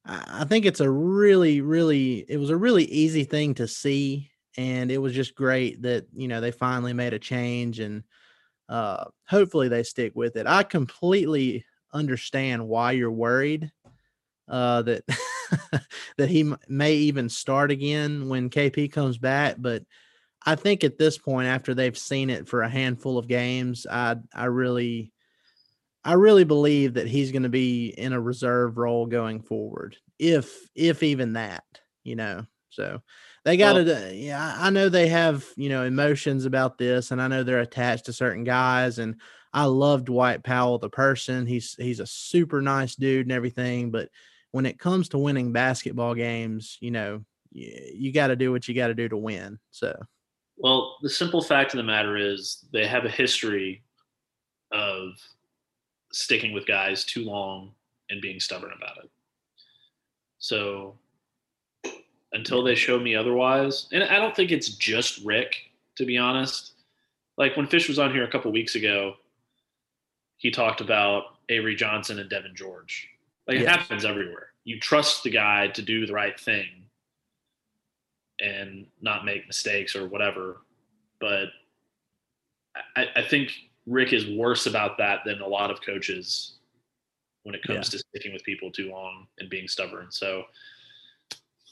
I 0.04 0.44
think 0.44 0.64
it's 0.64 0.80
a 0.80 0.90
really, 0.90 1.60
really, 1.60 2.24
it 2.28 2.38
was 2.38 2.50
a 2.50 2.56
really 2.56 2.84
easy 2.84 3.24
thing 3.24 3.54
to 3.54 3.68
see 3.68 4.30
and 4.56 4.90
it 4.90 4.98
was 4.98 5.12
just 5.12 5.34
great 5.34 5.82
that 5.82 6.06
you 6.14 6.28
know 6.28 6.40
they 6.40 6.50
finally 6.50 6.92
made 6.92 7.12
a 7.12 7.18
change 7.18 7.80
and 7.80 8.02
uh 8.68 9.04
hopefully 9.28 9.68
they 9.68 9.82
stick 9.82 10.12
with 10.14 10.36
it 10.36 10.46
i 10.46 10.62
completely 10.62 11.64
understand 11.92 12.66
why 12.66 12.92
you're 12.92 13.10
worried 13.10 13.70
uh 14.48 14.82
that 14.82 15.02
that 16.16 16.28
he 16.28 16.52
may 16.68 16.94
even 16.94 17.28
start 17.28 17.70
again 17.70 18.28
when 18.28 18.50
kp 18.50 18.90
comes 18.90 19.18
back 19.18 19.56
but 19.58 19.82
i 20.46 20.54
think 20.54 20.84
at 20.84 20.98
this 20.98 21.18
point 21.18 21.48
after 21.48 21.74
they've 21.74 21.98
seen 21.98 22.30
it 22.30 22.48
for 22.48 22.62
a 22.62 22.68
handful 22.68 23.18
of 23.18 23.28
games 23.28 23.86
i 23.90 24.16
i 24.34 24.44
really 24.44 25.12
i 26.04 26.12
really 26.12 26.44
believe 26.44 26.94
that 26.94 27.08
he's 27.08 27.32
going 27.32 27.42
to 27.42 27.48
be 27.48 27.88
in 27.88 28.12
a 28.12 28.20
reserve 28.20 28.78
role 28.78 29.06
going 29.06 29.42
forward 29.42 29.96
if 30.18 30.68
if 30.74 31.02
even 31.02 31.34
that 31.34 31.64
you 32.04 32.16
know 32.16 32.46
so 32.70 33.00
they 33.46 33.56
got 33.56 33.74
to, 33.74 33.84
well, 33.84 34.06
uh, 34.08 34.10
yeah, 34.10 34.56
I 34.58 34.70
know 34.70 34.88
they 34.88 35.06
have, 35.06 35.46
you 35.56 35.68
know, 35.68 35.84
emotions 35.84 36.46
about 36.46 36.78
this 36.78 37.12
and 37.12 37.22
I 37.22 37.28
know 37.28 37.44
they're 37.44 37.60
attached 37.60 38.06
to 38.06 38.12
certain 38.12 38.42
guys. 38.42 38.98
And 38.98 39.20
I 39.52 39.66
love 39.66 40.04
Dwight 40.04 40.42
Powell, 40.42 40.80
the 40.80 40.90
person. 40.90 41.46
He's, 41.46 41.76
he's 41.78 42.00
a 42.00 42.06
super 42.06 42.60
nice 42.60 42.96
dude 42.96 43.26
and 43.26 43.30
everything. 43.30 43.92
But 43.92 44.08
when 44.50 44.66
it 44.66 44.80
comes 44.80 45.10
to 45.10 45.18
winning 45.18 45.52
basketball 45.52 46.16
games, 46.16 46.76
you 46.80 46.90
know, 46.90 47.24
you, 47.52 47.72
you 47.94 48.12
got 48.12 48.26
to 48.26 48.36
do 48.36 48.50
what 48.50 48.66
you 48.66 48.74
got 48.74 48.88
to 48.88 48.94
do 48.94 49.08
to 49.08 49.16
win. 49.16 49.60
So, 49.70 49.96
well, 50.56 50.96
the 51.02 51.10
simple 51.10 51.42
fact 51.42 51.74
of 51.74 51.78
the 51.78 51.84
matter 51.84 52.16
is 52.16 52.64
they 52.72 52.86
have 52.86 53.04
a 53.04 53.10
history 53.10 53.82
of 54.72 55.12
sticking 56.12 56.52
with 56.52 56.66
guys 56.66 57.04
too 57.04 57.24
long 57.24 57.72
and 58.10 58.22
being 58.22 58.40
stubborn 58.40 58.72
about 58.76 58.98
it. 58.98 59.10
So 60.38 60.96
until 62.32 62.62
they 62.62 62.74
show 62.74 62.98
me 62.98 63.14
otherwise. 63.14 63.88
And 63.92 64.04
I 64.04 64.16
don't 64.16 64.34
think 64.36 64.50
it's 64.50 64.68
just 64.68 65.24
Rick, 65.24 65.56
to 65.96 66.04
be 66.04 66.18
honest. 66.18 66.72
Like 67.38 67.56
when 67.56 67.66
Fish 67.66 67.88
was 67.88 67.98
on 67.98 68.12
here 68.12 68.24
a 68.24 68.30
couple 68.30 68.52
weeks 68.52 68.74
ago, 68.74 69.14
he 70.36 70.50
talked 70.50 70.80
about 70.80 71.24
Avery 71.48 71.74
Johnson 71.74 72.18
and 72.18 72.30
Devean 72.30 72.54
George. 72.54 73.08
Like 73.46 73.58
it 73.58 73.68
happens 73.68 74.04
everywhere. 74.04 74.48
You 74.64 74.80
trust 74.80 75.22
the 75.22 75.30
guy 75.30 75.68
to 75.68 75.82
do 75.82 76.06
the 76.06 76.12
right 76.12 76.38
thing 76.38 76.85
and 78.40 78.86
not 79.00 79.24
make 79.24 79.46
mistakes 79.46 79.96
or 79.96 80.08
whatever. 80.08 80.58
But 81.20 81.46
I, 82.96 83.06
I 83.16 83.22
think 83.22 83.52
Rick 83.86 84.12
is 84.12 84.26
worse 84.26 84.66
about 84.66 84.98
that 84.98 85.20
than 85.24 85.40
a 85.40 85.46
lot 85.46 85.70
of 85.70 85.80
coaches 85.80 86.56
when 87.44 87.54
it 87.54 87.62
comes 87.62 87.88
yeah. 87.88 87.98
to 87.98 87.98
sticking 87.98 88.32
with 88.32 88.42
people 88.42 88.70
too 88.70 88.90
long 88.90 89.26
and 89.38 89.48
being 89.48 89.68
stubborn. 89.68 90.08
So 90.10 90.44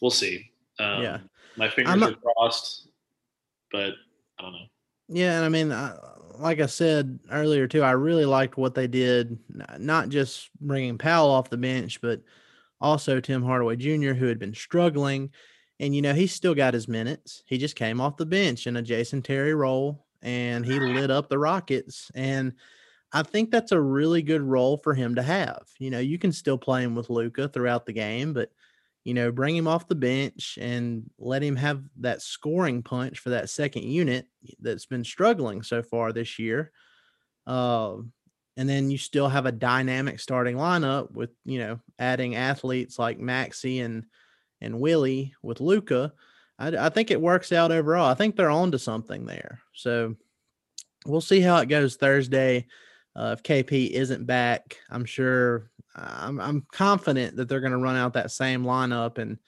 we'll 0.00 0.11
see. 0.11 0.50
Um, 0.79 1.03
yeah, 1.03 1.18
my 1.57 1.68
fingers 1.68 2.03
are 2.03 2.14
crossed, 2.14 2.88
but 3.72 3.94
I 4.38 4.42
don't 4.42 4.53
know. 4.53 4.66
Yeah, 5.09 5.37
and 5.37 5.44
I 5.44 5.48
mean, 5.48 5.72
I, 5.72 5.96
like 6.38 6.61
I 6.61 6.66
said 6.66 7.18
earlier 7.31 7.66
too, 7.66 7.83
I 7.83 7.92
really 7.92 8.24
liked 8.24 8.57
what 8.57 8.74
they 8.74 8.87
did. 8.87 9.38
Not 9.79 10.09
just 10.09 10.50
bringing 10.61 10.98
Powell 10.98 11.31
off 11.31 11.50
the 11.50 11.57
bench, 11.57 12.00
but 12.00 12.22
also 12.81 13.20
Tim 13.20 13.42
Hardaway 13.42 13.77
Jr., 13.77 14.12
who 14.12 14.27
had 14.27 14.38
been 14.38 14.55
struggling. 14.55 15.31
And 15.85 15.94
you 15.94 16.01
know, 16.01 16.14
he 16.14 16.27
still 16.27 16.55
got 16.55 16.73
his 16.73 16.88
minutes. 16.88 17.42
He 17.47 17.59
just 17.59 17.77
came 17.77 18.01
off 18.01 18.16
the 18.16 18.25
bench 18.25 18.66
in 18.66 18.77
a 18.77 18.83
Jason 18.83 19.20
Terry 19.20 19.55
role, 19.55 20.07
and 20.23 20.64
he 20.64 20.81
lit 20.81 21.11
up 21.11 21.29
the 21.29 21.38
Rockets. 21.38 22.11
And 22.14 22.55
I 23.12 23.23
think 23.23 23.51
that's 23.51 23.70
a 23.70 23.81
really 23.81 24.23
good 24.23 24.40
role 24.40 24.79
for 24.79 24.94
him 24.94 25.14
to 25.16 25.23
have. 25.23 25.62
You 25.79 25.90
know, 25.90 25.99
you 25.99 26.18
can 26.18 26.33
still 26.33 26.57
play 26.57 26.83
him 26.83 26.94
with 26.94 27.11
Luka 27.11 27.49
throughout 27.49 27.85
the 27.85 27.92
game, 27.92 28.33
but 28.33 28.51
you 29.05 29.12
know, 29.12 29.31
bring 29.31 29.55
him 29.55 29.68
off 29.68 29.87
the 29.87 29.94
bench 29.94 30.59
and 30.59 31.11
let 31.18 31.42
him 31.42 31.57
have 31.57 31.83
that 31.99 32.23
scoring 32.23 32.83
punch 32.83 33.18
for 33.18 33.29
that 33.29 33.51
second 33.51 33.83
unit 33.83 34.27
that's 34.61 34.87
been 34.87 35.05
struggling 35.05 35.62
so 35.62 35.83
far 35.83 36.14
this 36.14 36.38
year. 36.38 36.73
Uh, 37.47 37.97
and 38.57 38.66
then 38.66 38.90
you 38.90 38.97
still 38.97 39.29
have 39.29 39.44
a 39.44 39.53
dynamic 39.53 40.18
starting 40.18 40.57
lineup 40.57 41.12
with, 41.12 41.33
you 41.44 41.59
know, 41.59 41.79
adding 41.99 42.37
athletes 42.37 42.99
like 42.99 43.18
Maxi 43.18 43.85
and 43.85 44.07
and 44.64 44.81
Willie 44.81 45.35
with 45.42 45.61
Luka, 45.61 46.12
I, 46.59 46.68
I 46.68 46.88
think 46.88 47.11
it 47.11 47.20
works 47.20 47.53
out 47.53 47.70
overall. 47.70 48.11
I 48.11 48.14
think 48.14 48.35
they're 48.35 48.50
on 48.50 48.72
to 48.72 48.79
something 48.79 49.27
there. 49.27 49.61
So 49.74 50.16
we'll 51.07 51.20
see 51.20 51.40
how 51.40 51.59
it 51.59 51.66
goes 51.66 51.96
Thursday. 51.96 52.66
Uh, 53.16 53.37
if 53.37 53.42
KP 53.42 53.90
isn't 53.90 54.27
back, 54.27 54.79
I'm 54.90 55.05
sure 55.05 55.70
I'm, 55.94 56.40
I'm 56.40 56.66
confident 56.72 57.37
that 57.37 57.48
they're 57.48 57.61
going 57.61 57.72
to 57.72 57.79
run 57.79 57.96
out 57.96 58.14
that 58.14 58.33
same 58.33 58.64
lineup, 58.64 59.18
and 59.18 59.38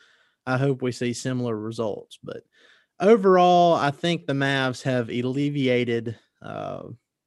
I 0.47 0.57
hope 0.57 0.83
we 0.83 0.93
see 0.93 1.13
similar 1.13 1.57
results. 1.57 2.19
But 2.23 2.45
overall, 3.01 3.75
I 3.75 3.91
think 3.91 4.27
the 4.27 4.33
Mavs 4.33 4.83
have 4.83 5.09
alleviated 5.09 6.17
uh, 6.41 6.83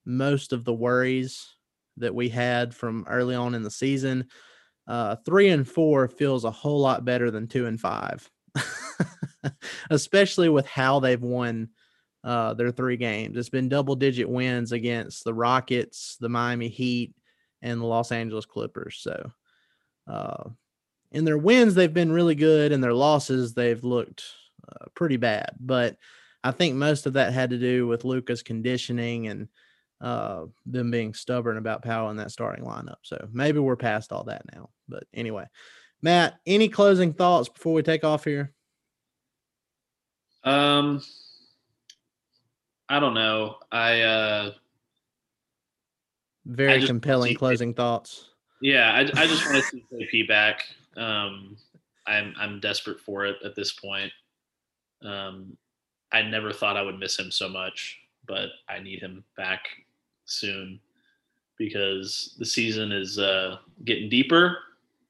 most 0.06 0.54
of 0.54 0.64
the 0.64 0.74
worries 0.74 1.56
that 1.98 2.16
we 2.16 2.30
had 2.30 2.74
from 2.74 3.06
early 3.10 3.36
on 3.36 3.56
in 3.56 3.64
the 3.64 3.72
season. 3.72 4.30
Uh, 4.90 5.16
three 5.24 5.50
and 5.50 5.68
four 5.68 6.08
feels 6.08 6.46
a 6.46 6.52
whole 6.52 6.80
lot 6.80 7.06
better 7.06 7.30
than 7.30 7.48
two 7.48 7.68
and 7.68 7.80
five, 7.80 8.28
especially 9.92 10.50
with 10.50 10.66
how 10.66 11.00
they've 11.00 11.22
won 11.22 11.70
uh, 12.24 12.56
their 12.56 12.72
three 12.72 12.98
games. 12.98 13.38
It's 13.38 13.50
been 13.50 13.70
double 13.70 13.96
digit 13.96 14.28
wins 14.28 14.72
against 14.72 15.24
the 15.24 15.34
Rockets, 15.34 16.18
the 16.20 16.28
Miami 16.28 16.70
Heat, 16.70 17.14
and 17.62 17.80
the 17.80 17.86
Los 17.86 18.12
Angeles 18.12 18.48
Clippers. 18.48 18.98
So, 19.00 19.32
uh, 20.08 20.50
in 21.12 21.24
their 21.24 21.38
wins, 21.38 21.76
they've 21.76 21.94
been 21.94 22.12
really 22.12 22.36
good. 22.36 22.72
In 22.72 22.82
their 22.82 22.94
losses, 22.94 23.54
they've 23.54 23.84
looked 23.84 24.24
uh, 24.68 24.86
pretty 24.96 25.18
bad. 25.18 25.52
But 25.60 25.98
I 26.44 26.50
think 26.50 26.76
most 26.76 27.06
of 27.06 27.14
that 27.14 27.32
had 27.32 27.52
to 27.52 27.60
do 27.60 27.86
with 27.86 28.06
Luka's 28.06 28.42
conditioning 28.42 29.28
and 29.28 29.50
uh, 30.02 30.46
them 30.66 30.92
being 30.92 31.14
stubborn 31.14 31.58
about 31.58 31.84
Powell 31.84 32.10
in 32.10 32.18
that 32.18 32.32
starting 32.32 32.66
lineup. 32.66 32.98
So 33.04 33.28
maybe 33.32 33.60
we're 33.60 33.76
past 33.76 34.12
all 34.12 34.24
that 34.26 34.44
now. 34.54 34.70
But 34.88 35.04
anyway, 35.14 35.46
Matt, 36.02 36.40
any 36.46 36.70
closing 36.70 37.14
thoughts 37.14 37.50
before 37.50 37.74
we 37.74 37.84
take 37.84 38.04
off 38.04 38.24
here? 38.24 38.54
Um, 40.44 41.02
I 42.88 43.00
don't 43.00 43.14
know. 43.14 43.58
I 43.72 44.02
uh 44.02 44.52
very 46.46 46.86
compelling 46.86 47.36
closing 47.36 47.74
thoughts. 47.74 48.30
Yeah, 48.62 48.92
I, 48.92 49.00
I 49.00 49.28
just 49.28 49.46
want 49.46 49.58
to 49.58 49.62
see 49.64 49.86
KP 49.94 50.28
back. 50.28 50.64
Um, 50.98 51.58
I'm 52.08 52.34
I'm 52.38 52.60
desperate 52.60 53.00
for 53.02 53.26
it 53.26 53.38
at 53.44 53.56
this 53.56 53.74
point. 53.74 54.12
Um, 55.04 55.58
I 56.12 56.24
never 56.24 56.52
thought 56.52 56.78
I 56.78 56.82
would 56.82 56.98
miss 56.98 57.20
him 57.20 57.32
so 57.32 57.48
much, 57.48 58.00
but 58.26 58.50
I 58.68 58.80
need 58.80 59.00
him 59.00 59.24
back 59.38 59.68
soon 60.30 60.80
because 61.58 62.36
the 62.40 62.46
season 62.46 62.92
is 62.92 63.20
uh, 63.20 63.58
getting 63.86 64.10
deeper 64.10 64.58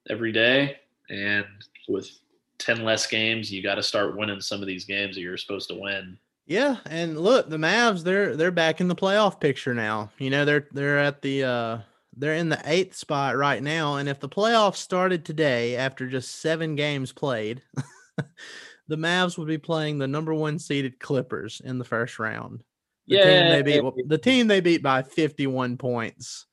every 0.09 0.31
day, 0.31 0.77
and 1.09 1.45
with 1.87 2.09
ten 2.57 2.83
less 2.83 3.07
games, 3.07 3.51
you 3.51 3.61
got 3.63 3.75
to 3.75 3.83
start 3.83 4.17
winning 4.17 4.41
some 4.41 4.61
of 4.61 4.67
these 4.67 4.85
games 4.85 5.15
that 5.15 5.21
you're 5.21 5.37
supposed 5.37 5.69
to 5.69 5.75
win. 5.75 6.17
Yeah, 6.47 6.77
and 6.87 7.19
look, 7.19 7.49
the 7.49 7.57
Mavs 7.57 8.03
they're 8.03 8.35
they're 8.35 8.51
back 8.51 8.81
in 8.81 8.87
the 8.87 8.95
playoff 8.95 9.39
picture 9.39 9.73
now. 9.73 10.11
You 10.17 10.31
know, 10.31 10.45
they're 10.45 10.67
they're 10.71 10.99
at 10.99 11.21
the 11.21 11.43
uh 11.43 11.77
they're 12.17 12.33
in 12.33 12.49
the 12.49 12.61
eighth 12.65 12.95
spot 12.95 13.37
right 13.37 13.61
now. 13.61 13.95
And 13.95 14.09
if 14.09 14.19
the 14.19 14.29
playoffs 14.29 14.77
started 14.77 15.23
today 15.23 15.77
after 15.77 16.07
just 16.07 16.41
seven 16.41 16.75
games 16.75 17.13
played, 17.13 17.61
the 18.87 18.97
Mavs 18.97 19.37
would 19.37 19.47
be 19.47 19.57
playing 19.57 19.99
the 19.99 20.07
number 20.07 20.33
one 20.33 20.59
seeded 20.59 20.99
Clippers 20.99 21.61
in 21.63 21.77
the 21.77 21.85
first 21.85 22.19
round. 22.19 22.63
The 23.09 23.15
yeah, 23.15 23.41
team 23.41 23.51
they 23.51 23.61
beat 23.63 24.07
the 24.07 24.17
team 24.17 24.47
they 24.47 24.61
beat 24.61 24.83
by 24.83 25.01
51 25.01 25.77
points 25.77 26.45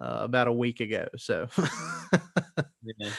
uh, 0.00 0.18
about 0.20 0.48
a 0.48 0.52
week 0.52 0.80
ago. 0.80 1.08
So 1.16 1.48
yeah. 2.82 3.10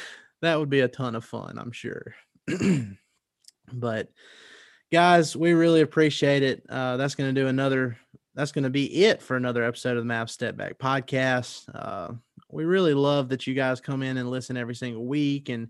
that 0.41 0.58
would 0.58 0.69
be 0.69 0.79
a 0.79 0.88
ton 0.88 1.15
of 1.15 1.25
fun, 1.25 1.58
I'm 1.60 1.71
sure. 1.71 2.15
but 3.73 4.10
guys, 4.91 5.36
we 5.36 5.53
really 5.53 5.81
appreciate 5.81 6.41
it. 6.41 6.65
Uh, 6.69 6.97
that's 6.97 7.15
going 7.15 7.34
to 7.34 7.41
do 7.41 7.47
another. 7.47 7.97
That's 8.34 8.51
going 8.51 8.63
to 8.63 8.69
be 8.69 9.05
it 9.05 9.21
for 9.21 9.36
another 9.36 9.63
episode 9.63 9.97
of 9.97 10.05
the 10.05 10.13
Mavs 10.13 10.29
Step 10.29 10.58
Back 10.58 10.77
podcast. 10.77 11.69
Uh, 11.73 12.13
we 12.49 12.65
really 12.65 12.93
love 12.93 13.29
that 13.29 13.47
you 13.47 13.53
guys 13.53 13.81
come 13.81 14.03
in 14.03 14.17
and 14.17 14.29
listen 14.29 14.58
every 14.58 14.75
single 14.75 15.05
week, 15.05 15.49
and 15.49 15.69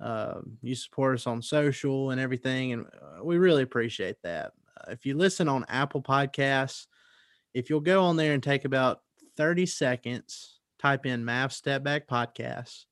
uh, 0.00 0.40
you 0.62 0.74
support 0.74 1.14
us 1.14 1.26
on 1.26 1.42
social 1.42 2.10
and 2.10 2.20
everything, 2.20 2.72
and 2.72 2.86
uh, 2.86 3.24
we 3.24 3.38
really 3.38 3.62
appreciate 3.62 4.16
that. 4.22 4.52
If 4.88 5.06
you 5.06 5.16
listen 5.16 5.48
on 5.48 5.64
Apple 5.68 6.02
Podcasts, 6.02 6.86
if 7.54 7.68
you'll 7.68 7.80
go 7.80 8.04
on 8.04 8.16
there 8.16 8.34
and 8.34 8.42
take 8.42 8.64
about 8.64 9.00
thirty 9.36 9.66
seconds, 9.66 10.60
type 10.78 11.06
in 11.06 11.24
Mavs 11.24 11.52
Step 11.52 11.82
Back 11.82 12.06
podcast, 12.06 12.84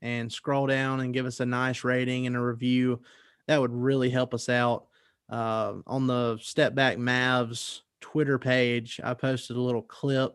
and 0.00 0.32
scroll 0.32 0.66
down 0.66 1.00
and 1.00 1.14
give 1.14 1.26
us 1.26 1.40
a 1.40 1.46
nice 1.46 1.84
rating 1.84 2.26
and 2.26 2.36
a 2.36 2.40
review. 2.40 3.00
That 3.48 3.60
would 3.60 3.72
really 3.72 4.10
help 4.10 4.34
us 4.34 4.48
out 4.48 4.86
uh, 5.30 5.74
on 5.86 6.06
the 6.06 6.38
Step 6.40 6.74
Back 6.74 6.98
Mavs 6.98 7.80
Twitter 8.02 8.38
page, 8.38 9.00
I 9.02 9.14
posted 9.14 9.56
a 9.56 9.60
little 9.60 9.80
clip 9.80 10.32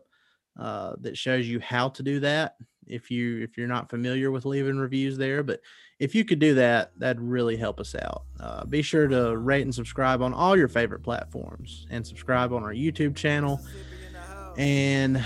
uh, 0.58 0.94
that 1.00 1.16
shows 1.16 1.46
you 1.46 1.60
how 1.60 1.90
to 1.90 2.02
do 2.02 2.18
that. 2.20 2.56
If 2.88 3.10
you 3.10 3.38
if 3.42 3.56
you're 3.56 3.68
not 3.68 3.90
familiar 3.90 4.32
with 4.32 4.46
leaving 4.46 4.78
reviews 4.78 5.16
there, 5.16 5.44
but 5.44 5.60
if 5.98 6.14
you 6.14 6.24
could 6.24 6.38
do 6.38 6.54
that, 6.54 6.92
that'd 6.96 7.20
really 7.20 7.56
help 7.56 7.80
us 7.80 7.94
out. 7.94 8.22
Uh, 8.38 8.64
be 8.64 8.82
sure 8.82 9.08
to 9.08 9.36
rate 9.36 9.62
and 9.62 9.74
subscribe 9.74 10.22
on 10.22 10.32
all 10.32 10.56
your 10.56 10.68
favorite 10.68 11.02
platforms 11.02 11.86
and 11.90 12.06
subscribe 12.06 12.52
on 12.52 12.62
our 12.62 12.72
YouTube 12.72 13.16
channel. 13.16 13.60
And 14.56 15.24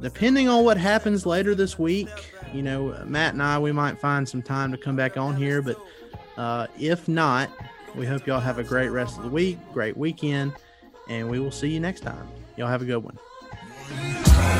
depending 0.00 0.48
on 0.48 0.64
what 0.64 0.76
happens 0.76 1.24
later 1.24 1.54
this 1.54 1.78
week, 1.78 2.08
you 2.52 2.62
know, 2.62 3.02
Matt 3.06 3.32
and 3.32 3.42
I, 3.42 3.58
we 3.58 3.72
might 3.72 3.98
find 4.00 4.28
some 4.28 4.42
time 4.42 4.70
to 4.72 4.78
come 4.78 4.96
back 4.96 5.16
on 5.16 5.34
here. 5.36 5.62
But 5.62 5.78
uh, 6.36 6.66
if 6.78 7.08
not, 7.08 7.50
we 7.94 8.06
hope 8.06 8.26
y'all 8.26 8.40
have 8.40 8.58
a 8.58 8.64
great 8.64 8.88
rest 8.88 9.16
of 9.16 9.24
the 9.24 9.30
week, 9.30 9.58
great 9.72 9.96
weekend, 9.96 10.52
and 11.08 11.30
we 11.30 11.38
will 11.38 11.50
see 11.50 11.68
you 11.68 11.80
next 11.80 12.00
time. 12.00 12.28
Y'all 12.56 12.68
have 12.68 12.82
a 12.82 12.86
good 12.86 13.02
one. 13.02 13.18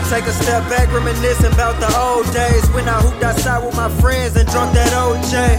Take 0.09 0.26
a 0.26 0.33
step 0.33 0.62
back, 0.68 0.93
reminiscing 0.93 1.53
about 1.53 1.80
the 1.80 1.89
old 1.97 2.30
days 2.33 2.68
when 2.70 2.89
I 2.89 3.01
hooped 3.01 3.22
outside 3.22 3.64
with 3.64 3.74
my 3.74 3.89
friends 4.01 4.37
and 4.37 4.49
drunk 4.49 4.74
that 4.74 4.93
OJ. 4.93 5.57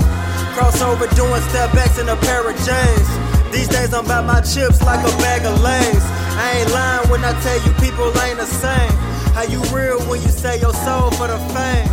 Crossover 0.54 1.10
doing 1.16 1.42
step 1.50 1.74
backs 1.74 1.98
in 1.98 2.08
a 2.08 2.16
pair 2.18 2.48
of 2.48 2.56
J's. 2.62 3.10
These 3.52 3.68
days 3.70 3.94
I'm 3.94 4.06
about 4.06 4.26
my 4.26 4.42
chips 4.42 4.82
like 4.84 5.02
a 5.02 5.14
bag 5.18 5.46
of 5.46 5.60
lays. 5.62 6.06
I 6.38 6.62
ain't 6.62 6.72
lying 6.72 7.10
when 7.10 7.26
I 7.26 7.34
tell 7.42 7.58
you 7.66 7.74
people 7.82 8.06
ain't 8.22 8.38
the 8.38 8.46
same. 8.46 8.94
How 9.34 9.44
you 9.44 9.62
real 9.74 10.00
when 10.10 10.22
you 10.22 10.30
sell 10.30 10.58
your 10.58 10.74
soul 10.74 11.10
for 11.12 11.28
the 11.28 11.40
fame? 11.54 11.90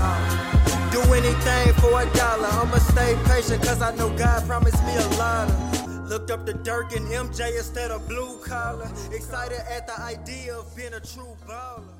Do 0.92 1.00
anything 1.14 1.72
for 1.80 2.02
a 2.02 2.06
dollar. 2.12 2.48
I'ma 2.48 2.76
stay 2.76 3.16
patient 3.24 3.62
cause 3.62 3.80
I 3.80 3.94
know 3.96 4.10
God 4.16 4.46
promised 4.46 4.84
me 4.84 4.96
a 4.96 5.08
lot 5.16 5.48
of. 5.48 5.79
Looked 6.10 6.32
up 6.32 6.44
to 6.46 6.52
Dirk 6.52 6.92
and 6.96 7.06
MJ 7.06 7.56
instead 7.56 7.92
of 7.92 8.08
blue 8.08 8.36
collar. 8.38 8.90
Excited 9.12 9.60
at 9.70 9.86
the 9.86 10.00
idea 10.00 10.56
of 10.56 10.74
being 10.74 10.92
a 10.92 10.98
true 10.98 11.36
baller. 11.46 11.99